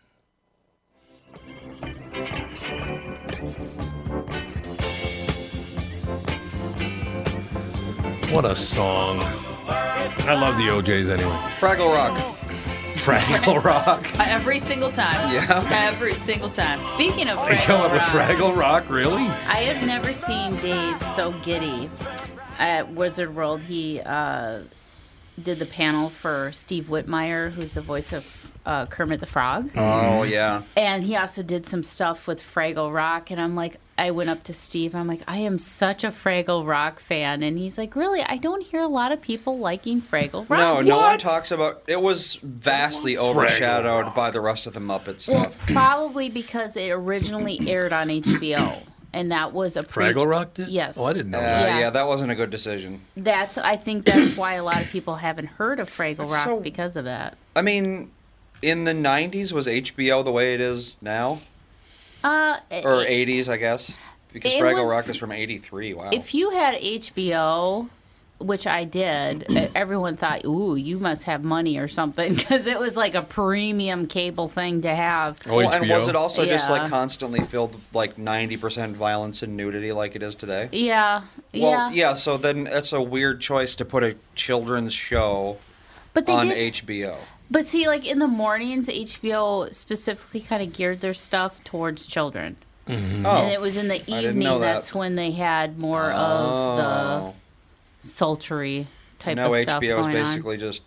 [8.33, 9.19] What a song.
[9.71, 11.31] I love the O'Jays anyway.
[11.59, 12.38] Fraggle Rock.
[13.05, 14.07] Fraggle Rock.
[14.19, 15.65] Uh, every single time Yeah.
[15.71, 19.23] every single time Speaking of They come up with Fraggle Rock, Fraggle Rock, really?
[19.47, 21.89] I have never seen Dave so giddy
[22.59, 23.61] at Wizard World.
[23.63, 24.61] He uh,
[25.41, 29.69] did the panel for Steve Whitmire, who's the voice of uh, Kermit the Frog.
[29.77, 30.63] Oh yeah.
[30.75, 33.31] And he also did some stuff with Fraggle Rock.
[33.31, 34.95] And I'm like, I went up to Steve.
[34.95, 37.43] I'm like, I am such a Fraggle Rock fan.
[37.43, 38.21] And he's like, Really?
[38.21, 40.59] I don't hear a lot of people liking Fraggle Rock.
[40.59, 41.83] No, no one talks about.
[41.87, 45.67] It was vastly overshadowed by the rest of the Muppet Well, stuff.
[45.67, 48.81] probably because it originally aired on HBO.
[49.11, 50.67] And that was a pre- Fraggle Rock did?
[50.69, 50.95] Yes.
[50.97, 51.67] Oh, I didn't know Uh, that.
[51.69, 51.79] yeah.
[51.79, 51.89] Yeah.
[51.89, 53.01] that wasn't a good decision.
[53.17, 56.45] That's I think that's why a lot of people haven't heard of Fraggle That's Rock
[56.45, 57.35] so- because of that.
[57.55, 58.11] I mean,
[58.61, 61.39] in the '90s was HBO the way it is now,
[62.23, 63.97] Uh, or it- '80s, I guess,
[64.33, 65.93] because it Fraggle was- Rock is from '83.
[65.93, 66.09] Wow.
[66.11, 67.87] if you had HBO,
[68.39, 69.45] which I did,
[69.75, 74.07] everyone thought, "Ooh, you must have money or something," because it was like a premium
[74.07, 75.37] cable thing to have.
[75.47, 79.55] Oh, well, and was it also just like constantly filled with like 90% violence and
[79.57, 80.69] nudity like it is today?
[80.71, 81.21] Yeah,
[81.53, 82.13] Well, yeah, yeah.
[82.15, 85.57] So then it's a weird choice to put a children's show
[86.13, 86.73] but they on did.
[86.73, 87.15] HBO.
[87.51, 92.57] But see, like in the mornings, HBO specifically kind of geared their stuff towards children,
[92.89, 94.59] Oh, and it was in the evening that.
[94.59, 97.33] that's when they had more of oh.
[97.99, 98.87] the sultry
[99.19, 100.81] type now of stuff HBO is going basically just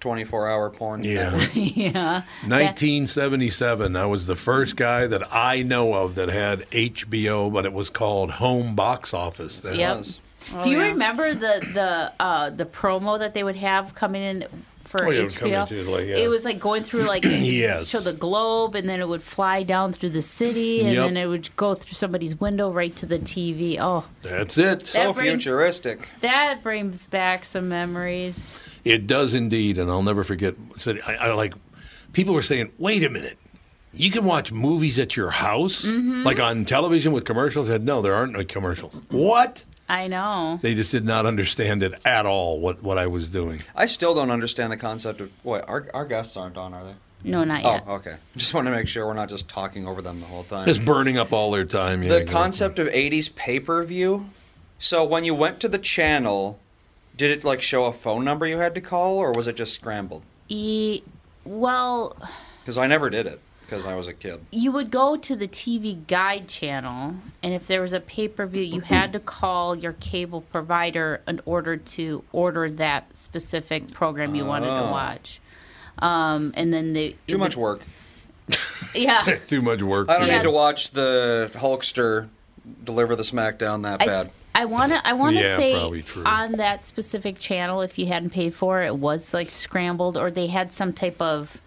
[0.00, 1.02] 24 hour porn.
[1.02, 1.36] Yeah.
[1.52, 2.22] yeah.
[2.42, 3.96] 1977.
[3.96, 7.90] I was the first guy that I know of that had HBO, but it was
[7.90, 9.60] called Home Box Office.
[9.60, 9.78] Then.
[9.78, 9.96] Yep.
[9.96, 10.20] Was.
[10.62, 10.84] Do you yeah.
[10.84, 14.46] remember the the uh, the promo that they would have coming in
[14.86, 15.62] for Oh, yeah, it HBO?
[15.62, 16.16] into, like, yeah.
[16.16, 17.88] It was like going through like Yes.
[17.88, 21.04] show the globe, and then it would fly down through the city, and Yep.
[21.06, 23.78] then it would go through somebody's window right to the TV.
[23.80, 24.86] Oh, That's it.
[24.86, 26.08] So brings- futuristic.
[26.20, 28.54] that brings back some memories.
[28.84, 30.54] It does indeed, and I'll never forget.
[30.78, 31.54] Said I, I like
[32.12, 33.36] people were saying, "Wait a minute,
[33.92, 36.22] You can watch movies at your house, Mm-hmm.
[36.24, 37.68] like on television with commercials.
[37.70, 39.00] I said, no, there aren't no commercials.
[39.10, 39.64] What?
[39.88, 40.58] I know.
[40.62, 42.60] They just did not understand it at all.
[42.60, 43.62] What what I was doing.
[43.74, 46.94] I still don't understand the concept of boy, our our guests aren't on, are they?
[47.24, 47.84] No, not oh, yet.
[47.86, 48.16] Oh, okay.
[48.36, 50.66] Just want to make sure we're not just talking over them the whole time.
[50.66, 52.02] Just burning up all their time.
[52.02, 52.32] Yeah, the exactly.
[52.32, 54.30] concept of 80s pay-per-view.
[54.78, 56.60] So when you went to the channel,
[57.16, 59.74] did it like show a phone number you had to call, or was it just
[59.74, 60.22] scrambled?
[60.48, 61.02] E,
[61.44, 62.16] well,
[62.60, 64.40] Because I never did it because I was a kid.
[64.52, 68.46] you would go to the TV guide channel, and if there was a pay per
[68.46, 74.34] view, you had to call your cable provider in order to order that specific program
[74.34, 74.90] you wanted to Oh.
[74.90, 75.40] watch.
[75.98, 77.80] Um, and then they Too much work.
[78.94, 80.08] Yeah, Too much work.
[80.08, 80.36] I don't for Yes.
[80.42, 80.50] need you.
[80.52, 82.28] to watch the Hulkster
[82.84, 84.30] deliver the SmackDown that I, bad.
[84.54, 85.06] I want to.
[85.06, 88.86] I want to Yeah, say on that specific channel, if you hadn't paid for it,
[88.86, 91.60] it was like scrambled, or they had some type of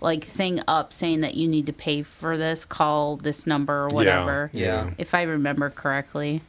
[0.00, 2.64] like thing up saying that you need to pay for this.
[2.64, 4.50] Call this number or whatever.
[4.52, 4.86] Yeah.
[4.86, 4.94] yeah.
[4.98, 6.42] If I remember correctly.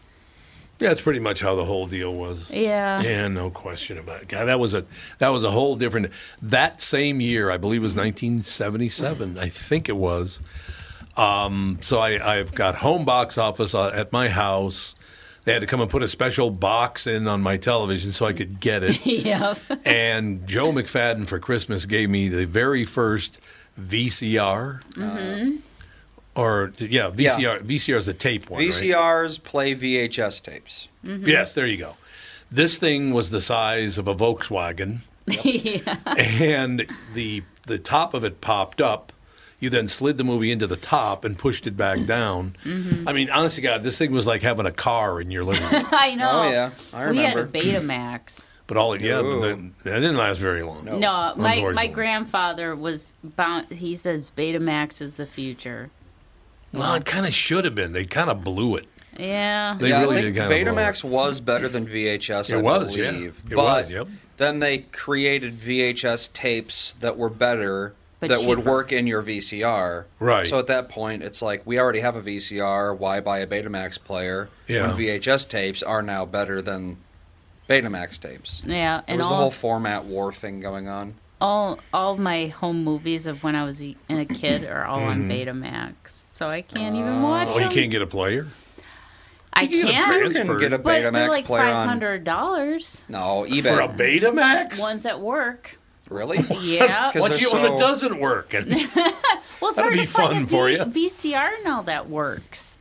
[0.79, 2.51] Yeah, that's pretty much how the whole deal was.
[2.51, 3.01] Yeah.
[3.01, 4.27] Yeah, no question about it.
[4.29, 4.85] God, that was a
[5.17, 6.09] that was a whole different.
[6.41, 9.37] That same year, I believe, it was 1977.
[9.37, 10.39] I think it was.
[11.17, 14.95] Um, so I, I've got home box office uh, at my house.
[15.45, 18.33] They had to come and put a special box in on my television so I
[18.33, 19.05] could get it.
[19.05, 19.57] yep.
[19.85, 23.39] and Joe McFadden for Christmas gave me the very first
[23.79, 24.83] VCR.
[24.93, 25.57] Mm-hmm.
[26.35, 27.63] Or yeah, VCR.
[27.63, 28.59] VCR is the tape one.
[28.59, 28.69] right?
[28.69, 30.87] VCRs play VHS tapes.
[31.03, 31.27] Mm-hmm.
[31.27, 31.95] Yes, there you go.
[32.51, 35.97] This thing was the size of a Volkswagen, yeah.
[36.39, 39.11] and the the top of it popped up.
[39.59, 42.55] You then slid the movie into the top and pushed it back down.
[42.63, 43.07] Mm-hmm.
[43.07, 45.85] I mean, honestly, God, this thing was like having a car in your living room.
[45.91, 46.31] I know.
[46.31, 46.71] Oh, yeah.
[46.93, 47.11] I remember.
[47.11, 47.93] We had a remember.
[47.93, 48.45] Betamax.
[48.67, 49.41] But all yeah, but Ooh.
[49.41, 50.85] the, that didn't last very long.
[50.85, 53.71] No, my my grandfather was bound.
[53.71, 55.89] He says Betamax is the future.
[56.71, 57.93] Well, it kind of should have been.
[57.93, 58.85] They kind of blew it.
[59.17, 59.75] Yeah.
[59.79, 62.51] They yeah, really I think did kind of Betamax was better than VHS.
[62.51, 63.11] It I was, yeah.
[63.11, 64.07] It but was, yep.
[64.37, 67.93] then they created VHS tapes that were better.
[68.19, 70.03] But that would work in your VCR.
[70.19, 70.45] Right.
[70.47, 72.93] So at that point, it's like we already have a VCR.
[72.97, 74.87] Why buy a Betamax player Yeah.
[74.87, 76.97] when VHS tapes are now better than
[77.69, 78.61] Betamax tapes?
[78.65, 81.13] Yeah, There and was all the whole format war thing going on.
[81.39, 84.99] all all of my home movies of when I was a a kid are all
[84.99, 85.31] on Mm-hmm.
[85.31, 85.95] Betamax,
[86.33, 87.55] so I can't even watch them.
[87.55, 87.73] Oh, you them.
[87.73, 88.47] can't get a player.
[89.53, 90.59] I you can get a can, You can Transfer.
[90.59, 91.87] get a but they're Betamax like player five on.
[91.87, 93.03] hundred dollars.
[93.07, 93.61] No, eBay.
[93.63, 94.77] For a Betamax?
[94.79, 95.78] Ones at work.
[96.09, 96.39] Really?
[96.61, 97.11] Yeah.
[97.15, 98.53] What's they're the one that doesn't work?
[98.53, 98.67] And
[99.61, 100.85] Well, it's That'll hard be to find fun a for V- ya.
[100.85, 102.75] VCR now that works.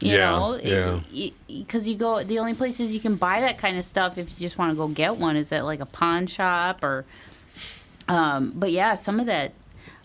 [0.00, 1.30] You Yeah, know, yeah.
[1.46, 2.24] because you go.
[2.24, 4.76] The only places you can buy that kind of stuff, if you just want to
[4.76, 7.04] go get one, is at like a pawn shop or.
[8.08, 9.52] Um, but yeah, some of that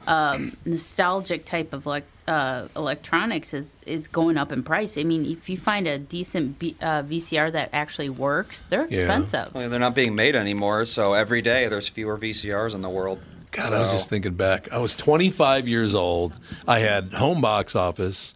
[0.07, 4.97] um, nostalgic type of like uh, electronics is is going up in price.
[4.97, 8.99] I mean, if you find a decent B, uh, VCR that actually works, they're Yeah.
[8.99, 9.53] expensive.
[9.53, 13.19] Well, they're not being made anymore, so every day there's fewer VCRs in the world.
[13.51, 14.71] God, I was just thinking back.
[14.71, 16.37] I was 25 years old.
[16.67, 18.35] I had home box office.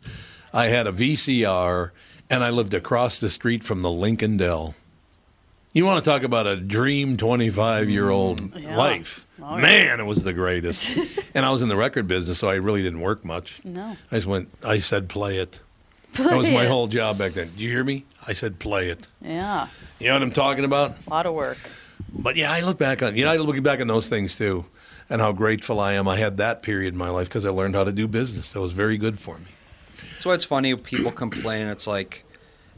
[0.52, 1.92] I had a VCR,
[2.32, 4.74] and I lived across the street from the Lincoln Del.
[5.72, 9.23] You want to talk about a dream 25 year old Mm, life?
[9.42, 10.96] Oh, Man, it was the greatest.
[11.36, 13.62] and I was in the record business, so I really didn't work much.
[13.64, 13.96] No.
[14.12, 15.60] I just went, I said, play it.
[16.14, 17.50] that was my whole job back then.
[17.58, 18.06] Do you hear me?
[18.28, 19.08] I said, play it.
[19.22, 19.68] Yeah,
[20.00, 20.96] You know what I'm talking about?
[21.08, 21.58] a lot of work.
[22.16, 24.66] But yeah, I look back on you know I look back on those things too,
[25.10, 26.08] and how grateful I am.
[26.08, 28.52] I had that period in my life because I learned how to do business.
[28.52, 29.46] That was very good for me.
[30.12, 30.76] That's why it's funny.
[30.76, 31.66] People complain.
[31.68, 32.24] It's like,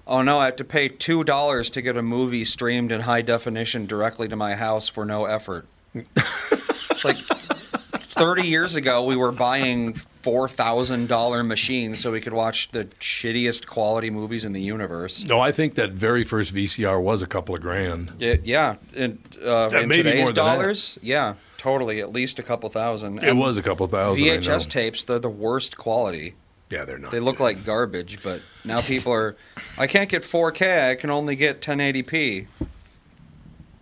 [0.08, 3.22] oh no, I have to pay two dollars to get a movie streamed in high
[3.24, 5.68] definition directly to my house for no effort.
[5.96, 12.34] It's like thirty years ago, we were buying four thousand dollar machines so we could
[12.34, 15.24] watch the shittiest quality movies in the universe.
[15.26, 18.12] No, I think that very first VCR was a couple of grand.
[18.20, 20.36] It, yeah, in, uh, Yeah, in today's than that.
[20.36, 23.20] dollars, yeah, totally, at least a couple thousand.
[23.20, 24.24] It And was a couple thousand.
[24.24, 25.04] VHS tapes.
[25.04, 26.36] They're the worst quality.
[26.72, 27.12] Yeah, they're not.
[27.12, 29.36] They look like garbage, but now people are.
[29.78, 30.89] I can't get 4K.
[30.89, 32.48] I can only get 1080p.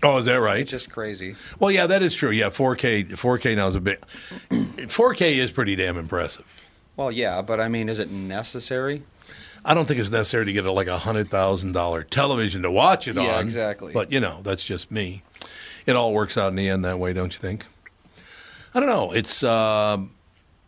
[0.03, 0.59] Oh, is that right?
[0.59, 1.35] It's just crazy.
[1.59, 2.31] Well, yeah, that is true.
[2.31, 4.01] Yeah, 4K 4K now is a bit
[4.49, 6.61] 4K is pretty damn impressive.
[6.95, 9.03] Well, yeah, but I mean, is it necessary?
[9.65, 12.71] I don't think it's necessary to get a, like a hundred thousand dollar television to
[12.71, 13.43] watch it yeah, on.
[13.43, 13.93] exactly.
[13.93, 15.23] But you know, that's just me.
[15.85, 17.65] It all works out in the end that way, don't you think?
[18.75, 19.11] I don't know.
[19.11, 20.11] It's um,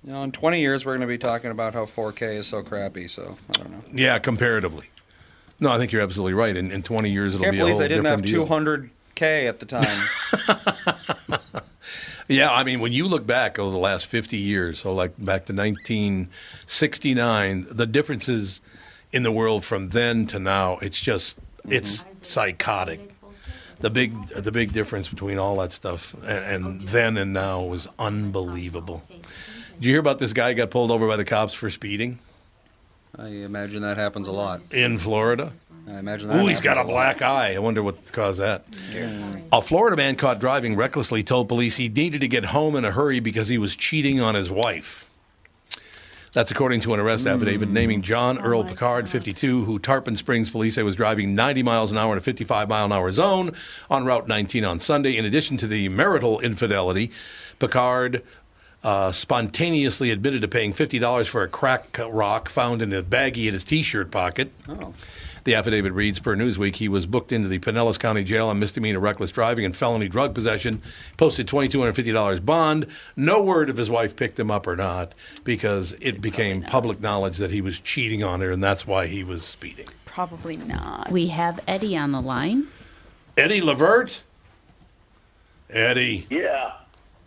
[0.03, 2.63] you know, in twenty years we're going to be talking about how 4K is so
[2.63, 3.09] crappy.
[3.09, 3.81] So I don't know.
[3.91, 4.89] Yeah, comparatively.
[5.59, 6.55] No, I think you're absolutely right.
[6.55, 8.01] In, in 20 years, it'll Can't be a whole different deal.
[8.01, 9.97] Believe they didn't have 200 K at the time.
[12.27, 15.45] yeah, I mean, when you look back over the last 50 years, so like back
[15.45, 18.61] to 1969, the differences
[19.11, 22.23] in the world from then to now, it's just, it's mm-hmm.
[22.23, 23.11] psychotic.
[23.79, 27.87] The big, the big difference between all that stuff and, and then and now was
[27.99, 29.03] unbelievable.
[29.75, 32.19] Did you hear about this guy got pulled over by the cops for speeding?
[33.17, 34.73] I imagine that happens a lot.
[34.73, 35.53] In Florida?
[35.87, 36.43] I imagine that.
[36.43, 37.55] Ooh, he's got a happens black eye.
[37.55, 38.65] I wonder what caused that.
[39.51, 42.91] A Florida man caught driving recklessly told police he needed to get home in a
[42.91, 45.09] hurry because he was cheating on his wife.
[46.33, 50.75] That's according to an arrest affidavit naming John Earl Picard, 52, who Tarpon Springs police
[50.75, 53.51] say was driving 90 miles an hour in a 55 mile an hour zone
[53.89, 55.15] on Route 19 on Sunday.
[55.15, 57.09] In addition to the marital infidelity,
[57.59, 58.21] Picard
[58.85, 63.53] uh, spontaneously admitted to paying $50 for a crack rock found in a baggie in
[63.53, 64.51] his t shirt pocket.
[64.69, 64.93] Oh.
[65.43, 68.99] The affidavit reads Per Newsweek, he was booked into the Pinellas County Jail on misdemeanor
[68.99, 70.83] reckless driving and felony drug possession,
[71.17, 72.87] posted $2,250 bond.
[73.15, 75.13] No word if his wife picked him up or not
[75.43, 79.23] because it became public knowledge that he was cheating on her and that's why he
[79.23, 79.87] was speeding.
[80.05, 81.11] Probably not.
[81.11, 82.67] We have Eddie on the line.
[83.35, 84.23] Eddie Levert?
[85.71, 86.27] Eddie.
[86.29, 86.73] Yeah.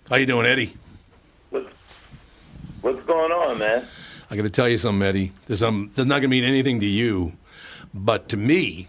[0.09, 0.75] How you doing, Eddie?
[2.81, 3.85] What's, what's going on, man?
[4.31, 5.33] I got to tell you something, Eddie.
[5.47, 7.35] There's, um, there's not going to mean anything to you,
[7.95, 8.89] but to me,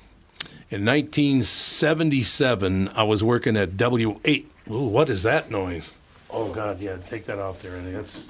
[0.70, 4.46] in 1977, I was working at W8.
[4.70, 5.92] Ooh, what is that noise?
[6.30, 7.92] Oh God, yeah, take that off there, Eddie.
[7.92, 8.28] That's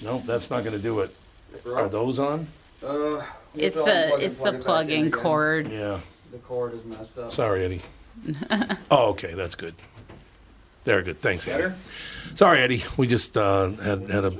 [0.00, 1.12] nope, that's not going to do it.
[1.66, 2.46] Are those on?
[2.80, 3.22] Uh,
[3.56, 5.68] It's the it's the plug-in cord.
[5.68, 5.98] Yeah.
[6.30, 7.32] The cord is messed up.
[7.32, 7.80] Sorry, Eddie.
[8.90, 9.74] Oh, okay, that's good.
[10.84, 11.18] They're good.
[11.18, 11.62] Thanks, Eddie.
[11.62, 11.74] Better?
[12.34, 12.84] Sorry, Eddie.
[12.96, 14.30] We just uh, had had a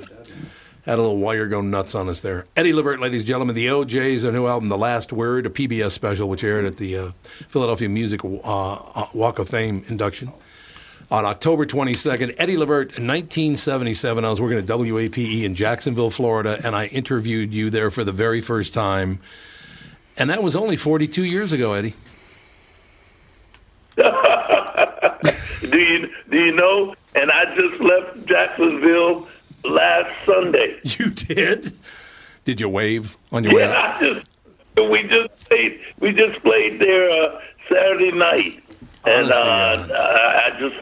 [0.85, 2.45] had a little wire go nuts on us there.
[2.55, 5.91] Eddie Levert, ladies and gentlemen, the O'Jays their new album, The Last Word, a PBS
[5.91, 7.11] special, which aired at the uh,
[7.47, 10.31] Philadelphia Music uh, uh, Walk of Fame induction
[11.09, 12.35] on October 22nd.
[12.37, 14.23] Eddie Levert, 1977.
[14.23, 18.11] I was working at WAPE in Jacksonville, Florida, and I interviewed you there for the
[18.11, 19.19] very first time.
[20.17, 21.95] And that was only 42 years ago, Eddie.
[25.71, 26.95] Do you do you know?
[27.15, 29.27] And I just left Jacksonville
[29.69, 30.79] last Sunday.
[30.99, 31.73] You did?
[32.45, 34.01] Did you wave on your way Yeah, out?
[34.03, 34.27] I just
[34.89, 38.63] we just played we just played there uh, Saturday night,
[39.05, 40.75] and uh, I, I just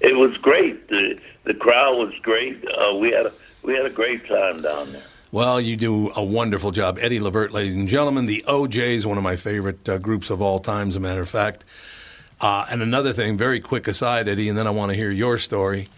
[0.00, 0.88] it was great.
[0.88, 2.62] The the crowd was great.
[2.68, 5.02] Uh, we had a we had a great time down there.
[5.30, 6.98] Well, you do a wonderful job.
[7.00, 8.26] Eddie Levert, ladies and gentlemen.
[8.26, 11.28] The O'Jays, one of my favorite uh, groups of all time, as a matter of
[11.30, 11.64] fact.
[12.38, 15.38] Uh, and another thing, very quick aside, Eddie, and then I want to hear your
[15.38, 15.88] story,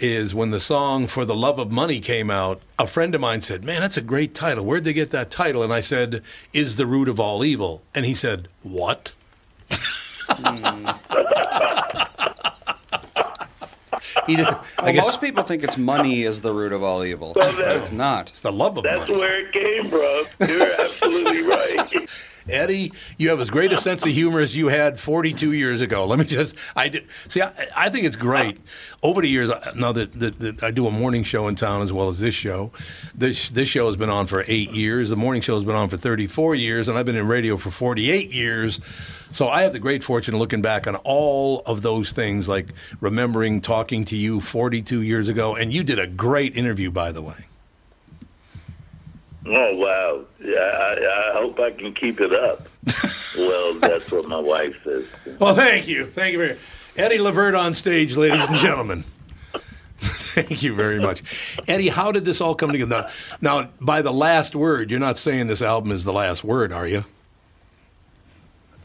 [0.00, 3.40] is when the song For the Love of Money came out, a friend of mine
[3.42, 4.64] said, Man, that's a great title.
[4.64, 5.62] Where'd they get that title?
[5.62, 6.22] And I said,
[6.52, 7.82] Is the root of all evil.
[7.94, 9.12] And he said, What?
[10.28, 10.86] Hmm.
[14.26, 17.04] he did, I Well, guess most people think it's money is the root of all
[17.04, 17.32] evil.
[17.36, 18.30] Well, but that's- it's not.
[18.30, 19.12] it's the love of That's money.
[19.12, 20.48] That's where it came from.
[20.48, 22.10] You're absolutely right.
[22.48, 26.06] Eddie, you have as great a sense of humor as you had 42 years ago.
[26.06, 28.58] Let me just, I see, I, I think it's great.
[29.02, 31.92] Over the years, now that, that, that I do a morning show in town as
[31.92, 32.72] well as this show,
[33.14, 35.10] this this show has been on for eight years.
[35.10, 37.70] The morning show has been on for 34 years, and I've been in radio for
[37.70, 38.80] 48 years.
[39.32, 42.72] So I have the great fortune of looking back on all of those things, like
[43.00, 47.22] remembering talking to you 42 years ago, and you did a great interview, by the
[47.22, 47.46] way.
[49.46, 50.24] Oh wow!
[50.44, 52.68] Yeah, I, I hope I can keep it up.
[53.38, 55.06] well, that's what my wife says.
[55.38, 56.04] Well, thank you.
[56.04, 56.58] Thank you very much.
[56.96, 59.04] Eddie Levert on stage, ladies and gentlemen.
[60.00, 61.58] thank you very much.
[61.68, 63.08] Eddie, how did this all come together?
[63.40, 66.72] Now, now, by the last word, you're not saying this album is the last word,
[66.72, 67.04] are you?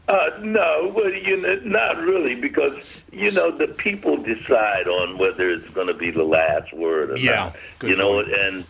[0.08, 5.50] Uh, no, well, you know, not really, because you know the people decide on whether
[5.50, 7.90] it's going to be the last word or Yeah, not.
[7.90, 8.66] You know, and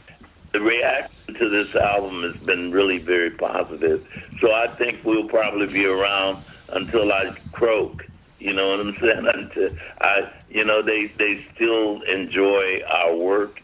[0.56, 4.06] the reaction to this album has been really very positive.
[4.41, 8.03] So I think we'll probably be around until I croak.
[8.39, 9.26] You know what I'm saying?
[9.34, 13.58] Until I, you know, they they still enjoy our work.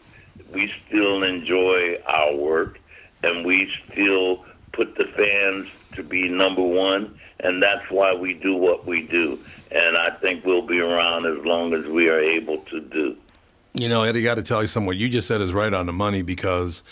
[0.52, 2.76] We still enjoy our work,
[3.22, 4.44] and we still
[4.76, 9.38] put the fans to be number one, and that's why we do what we do.
[9.70, 13.16] And I think we'll be around as long as we are able to do.
[13.74, 14.86] You know, Eddie, got to tell you something.
[14.86, 16.82] What you just said is right on the money because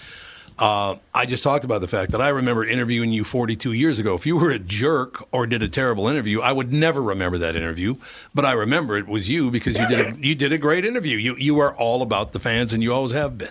[0.58, 4.14] uh, I just talked about the fact that I remember interviewing you 42 years ago.
[4.14, 7.56] If you were a jerk or did a terrible interview, I would never remember that
[7.56, 7.96] interview.
[8.34, 11.16] But I remember it was you because you did a, you did a great interview.
[11.16, 13.48] You you are all about the fans, and you always have been.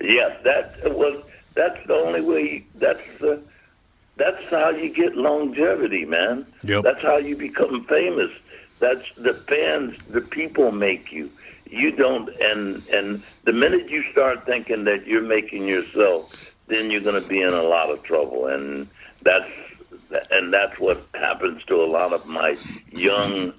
[0.00, 2.64] Yes, that was that's the only way.
[2.76, 3.42] That's the
[4.16, 6.46] that's how you get longevity, man.
[6.62, 6.84] Yep.
[6.84, 8.30] That's how you become famous.
[8.78, 11.30] That's the fans, the people make you.
[11.68, 17.00] You don't, and and the minute you start thinking that you're making yourself, then you're
[17.00, 18.88] going to be in a lot of trouble, and
[19.22, 19.50] that's
[20.30, 22.56] and that's what happens to a lot of my
[22.92, 23.52] young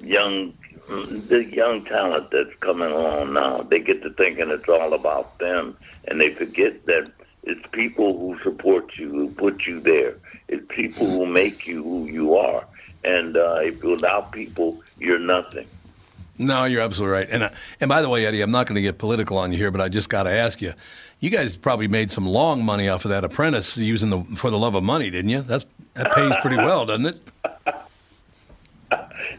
[0.00, 0.54] young
[0.88, 3.62] the young talent that's coming along now.
[3.62, 7.10] They get to thinking it's all about them, and they forget that
[7.44, 10.16] it's people who support you, who put you there.
[10.48, 12.64] It's people who make you who you are.
[13.04, 15.66] And uh, if without people, you're nothing.
[16.38, 17.28] No, you're absolutely right.
[17.30, 19.58] And uh, and by the way, Eddie, I'm not going to get political on you
[19.58, 20.72] here, but I just got to ask you.
[21.18, 24.58] You guys probably made some long money off of that apprentice using the for the
[24.58, 25.42] love of money, didn't you?
[25.42, 27.20] That's that pays pretty well, doesn't it?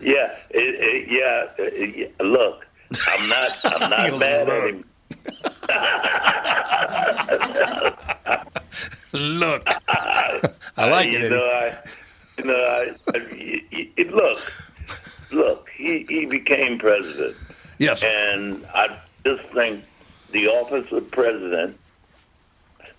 [0.02, 2.26] Yeah, it, it, yeah.
[2.26, 2.66] Look,
[3.08, 3.62] I'm not.
[3.66, 4.84] I'm not mad at him.
[9.14, 11.30] Look, I like you it.
[11.32, 11.72] Know,
[12.38, 14.40] you uh, know, I, I, y- look,
[15.32, 15.70] look.
[15.70, 17.36] He he became president.
[17.78, 18.04] Yes.
[18.04, 19.84] And I just think
[20.32, 21.78] the office of president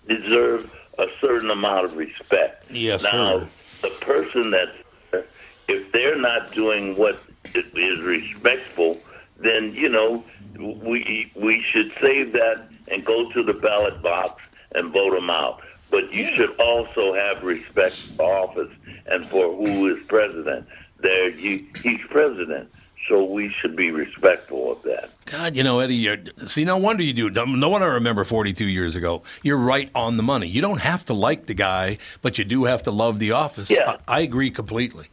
[0.07, 0.65] deserves
[0.99, 2.69] a certain amount of respect.
[2.69, 3.47] Yes, Now, sir.
[3.81, 4.71] the person that's
[5.11, 5.25] there,
[5.67, 7.19] if they're not doing what
[7.55, 8.99] is respectful,
[9.37, 10.23] then you know
[10.57, 14.41] we we should save that and go to the ballot box
[14.75, 15.61] and vote them out.
[15.93, 18.71] But you should also have respect for office
[19.05, 20.65] and for who is president.
[20.97, 22.73] There, you, he's president,
[23.07, 25.11] so we should be respectful of that.
[25.27, 26.17] God, you know, Eddie, you're,
[26.47, 27.29] see, no wonder you do.
[27.29, 29.21] No wonder I remember 42 years ago.
[29.43, 30.47] You're right on the money.
[30.47, 33.69] You don't have to like the guy, but you do have to love the office.
[33.69, 33.97] Yeah.
[34.07, 35.05] I, I agree completely.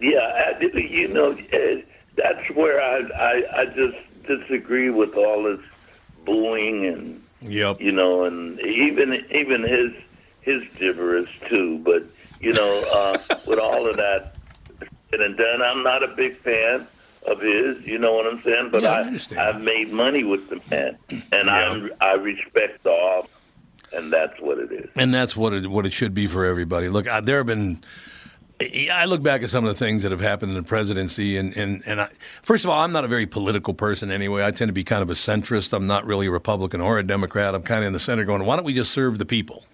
[0.00, 1.36] Yeah, I, you know,
[2.16, 5.60] that's where I, I I just disagree with all this
[6.24, 7.80] booing and Yep.
[7.80, 9.92] you know, and even even his
[10.42, 11.78] his gibberish too.
[11.78, 12.04] But
[12.40, 14.34] you know, uh, with all of that
[15.10, 16.86] said and done, I'm not a big fan
[17.26, 17.84] of his.
[17.86, 18.70] You know what I'm saying?
[18.70, 19.40] But Yeah, I I, understand.
[19.40, 20.98] I've made money with the man,
[21.32, 23.30] and I I respect the office,
[23.92, 24.90] and that's what it is.
[24.96, 26.88] And that's what it what it should be for everybody.
[26.88, 27.82] Look, I, there have been.
[28.92, 31.56] I look back at some of the things that have happened in the presidency, and
[31.56, 32.08] and and I,
[32.42, 34.44] first of all, I'm not a very political person anyway.
[34.44, 35.72] I tend to be kind of a centrist.
[35.72, 37.54] I'm not really a Republican or a Democrat.
[37.54, 39.64] I'm kind of in the center, going, why don't we just serve the people?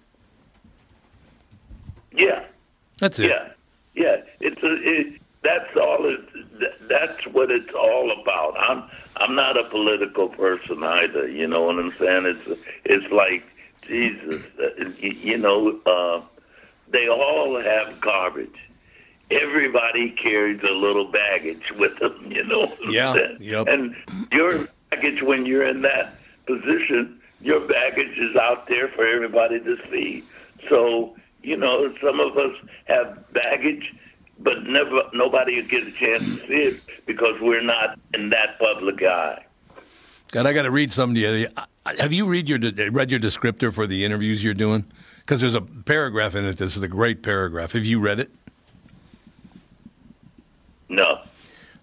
[2.11, 2.43] Yeah.
[2.99, 3.31] That's it.
[3.31, 3.51] Yeah,
[3.95, 4.17] yeah.
[4.39, 6.05] It's a, it, that's all.
[6.05, 8.55] It, that's what it's all about.
[8.59, 8.83] I'm
[9.17, 11.27] I'm not a political person either.
[11.27, 12.25] You know what I'm saying?
[12.25, 13.43] It's it's like
[13.87, 14.43] Jesus.
[14.61, 16.21] uh, You, you know, uh,
[16.89, 18.68] they all have garbage.
[19.31, 22.31] Everybody carries a little baggage with them.
[22.31, 22.73] You know.
[22.89, 23.67] Yeah, yep.
[23.67, 23.95] And
[24.31, 26.15] your baggage when you're in that
[26.45, 30.23] position, your baggage is out there for everybody to see.
[30.67, 32.55] So you know, some of us
[32.85, 33.93] have baggage,
[34.39, 38.59] but never nobody will get a chance to see it because we're not in that
[38.59, 39.45] public eye.
[40.31, 41.47] God, I got to read some to you.
[41.85, 42.59] Have you read your
[42.91, 44.85] read your descriptor for the interviews you're doing?
[45.21, 46.57] Because there's a paragraph in it.
[46.57, 47.71] This is a great paragraph.
[47.73, 48.31] Have you read it?
[50.89, 51.21] No.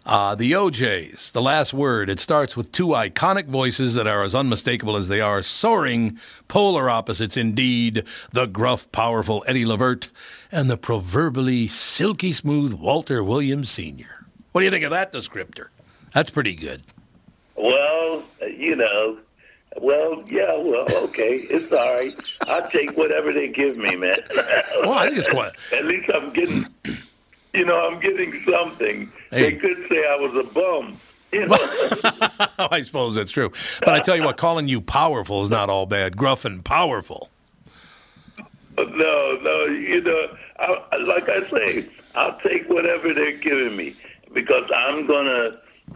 [0.05, 2.09] Uh, the O'Jays, the last word.
[2.09, 6.89] It starts with two iconic voices that are as unmistakable as they are soaring, polar
[6.89, 8.05] opposites indeed.
[8.31, 10.09] The gruff, powerful Eddie Levert
[10.53, 14.27] and the proverbially silky smooth Walter Williams Sr.
[14.53, 15.69] What do you think of that descriptor?
[16.15, 16.85] That's pretty good.
[17.57, 19.19] Well, you know,
[19.79, 22.15] well, yeah, well, okay, it's all right.
[22.47, 24.19] I'll take whatever they give me, man.
[24.83, 25.53] Well, I think it's quite.
[25.73, 26.65] At least I'm getting,
[27.57, 29.11] you know, I'm getting something.
[29.31, 29.51] Hey.
[29.51, 30.99] They could say I was a bum.
[31.33, 31.57] You know?
[32.71, 33.51] I suppose that's true.
[33.81, 36.17] But I tell you what, calling you powerful is not all bad.
[36.17, 37.31] Gruff and powerful.
[38.79, 43.95] No, no, you know, I, like I say, I'll take whatever they're giving me
[44.35, 45.53] because I'm gonna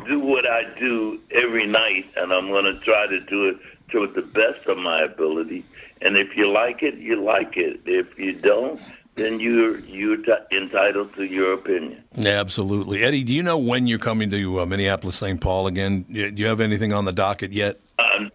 [0.06, 3.58] do what I do every night, and I'm gonna try to do it
[3.90, 5.64] to the best of my ability.
[6.00, 7.80] And if you like it, you like it.
[7.84, 8.80] If you don't,
[9.20, 12.02] then you're you're t- entitled to your opinion.
[12.14, 13.02] Yeah, Absolutely.
[13.04, 15.40] Eddie, do you know when you're coming to uh, Minneapolis St.
[15.40, 16.02] Paul again?
[16.10, 17.76] Do you have anything on the docket yet?
[17.98, 18.30] Um,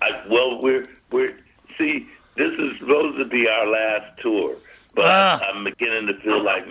[0.00, 1.36] I, well, we're we're
[1.76, 2.06] see,
[2.36, 4.56] this is supposed to be our last tour,
[4.94, 5.40] but Ah.
[5.52, 6.64] I'm beginning to feel like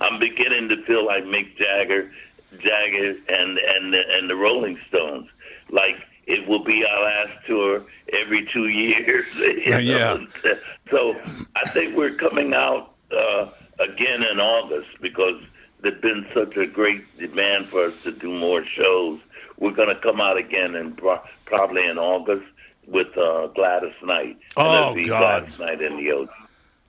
[0.00, 2.10] I'm beginning to feel like Mick Jagger,
[2.58, 5.28] Jagger, and and the, and the Rolling Stones.
[5.70, 5.96] Like
[6.26, 9.26] it will be our last tour every two years.
[9.66, 9.78] yeah.
[10.14, 10.56] know?
[10.90, 11.16] So
[11.56, 13.48] I think we're coming out uh,
[13.80, 15.42] again in August because
[15.80, 19.18] there's been such a great demand for us to do more shows.
[19.58, 22.44] We're going to come out again in pro- probably in August
[22.86, 24.38] with uh, Gladys Knight.
[24.56, 25.06] Oh, God.
[25.06, 26.34] Gladys Knight in the ocean.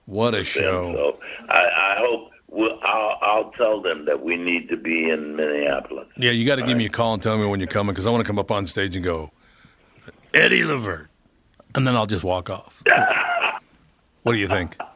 [0.04, 0.92] What a show.
[0.92, 5.36] So I, I hope we'll, I'll, I'll tell them that we need to be in
[5.36, 6.08] Minneapolis.
[6.16, 8.06] Yeah, you got to give me a call and tell me when you're coming because
[8.06, 9.30] I want to come up on stage and go,
[10.34, 11.08] Eddie Levert,
[11.74, 12.82] and then I'll just walk off.
[14.22, 14.76] what do you think?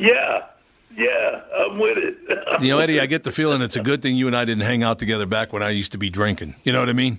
[0.00, 0.46] Yeah,
[0.96, 2.16] yeah, I'm with it.
[2.62, 4.62] You know, Eddie, I get the feeling it's a good thing you and I didn't
[4.62, 6.54] hang out together back when I used to be drinking.
[6.64, 7.18] You know what I mean?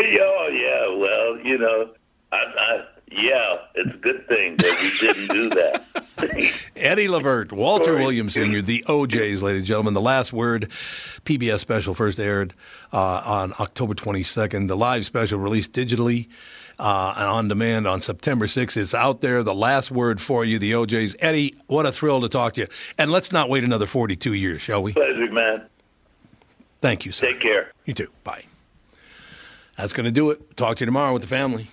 [0.00, 1.90] oh yeah, well, you know,
[2.32, 6.70] I, I yeah, it's a good thing that we didn't do that.
[6.76, 8.00] Eddie Levert, Walter Sorry.
[8.00, 9.94] Williams Sr., the O'Jays, ladies and gentlemen.
[9.94, 12.54] The last word, PBS special, first aired
[12.92, 14.68] uh, on October 22nd.
[14.68, 16.28] The live special released digitally
[16.78, 18.76] uh, and on demand on September 6th.
[18.76, 19.42] It's out there.
[19.42, 21.16] The last word for you, the O'Jays.
[21.20, 22.66] Eddie, what a thrill to talk to you.
[22.98, 24.92] And let's not wait another 42 years, shall we?
[24.92, 25.68] Pleasure, man.
[26.80, 27.28] Thank you, sir.
[27.28, 27.72] Take care.
[27.84, 28.08] You too.
[28.24, 28.44] Bye.
[29.76, 30.56] That's going to do it.
[30.56, 31.68] Talk to you tomorrow with the family.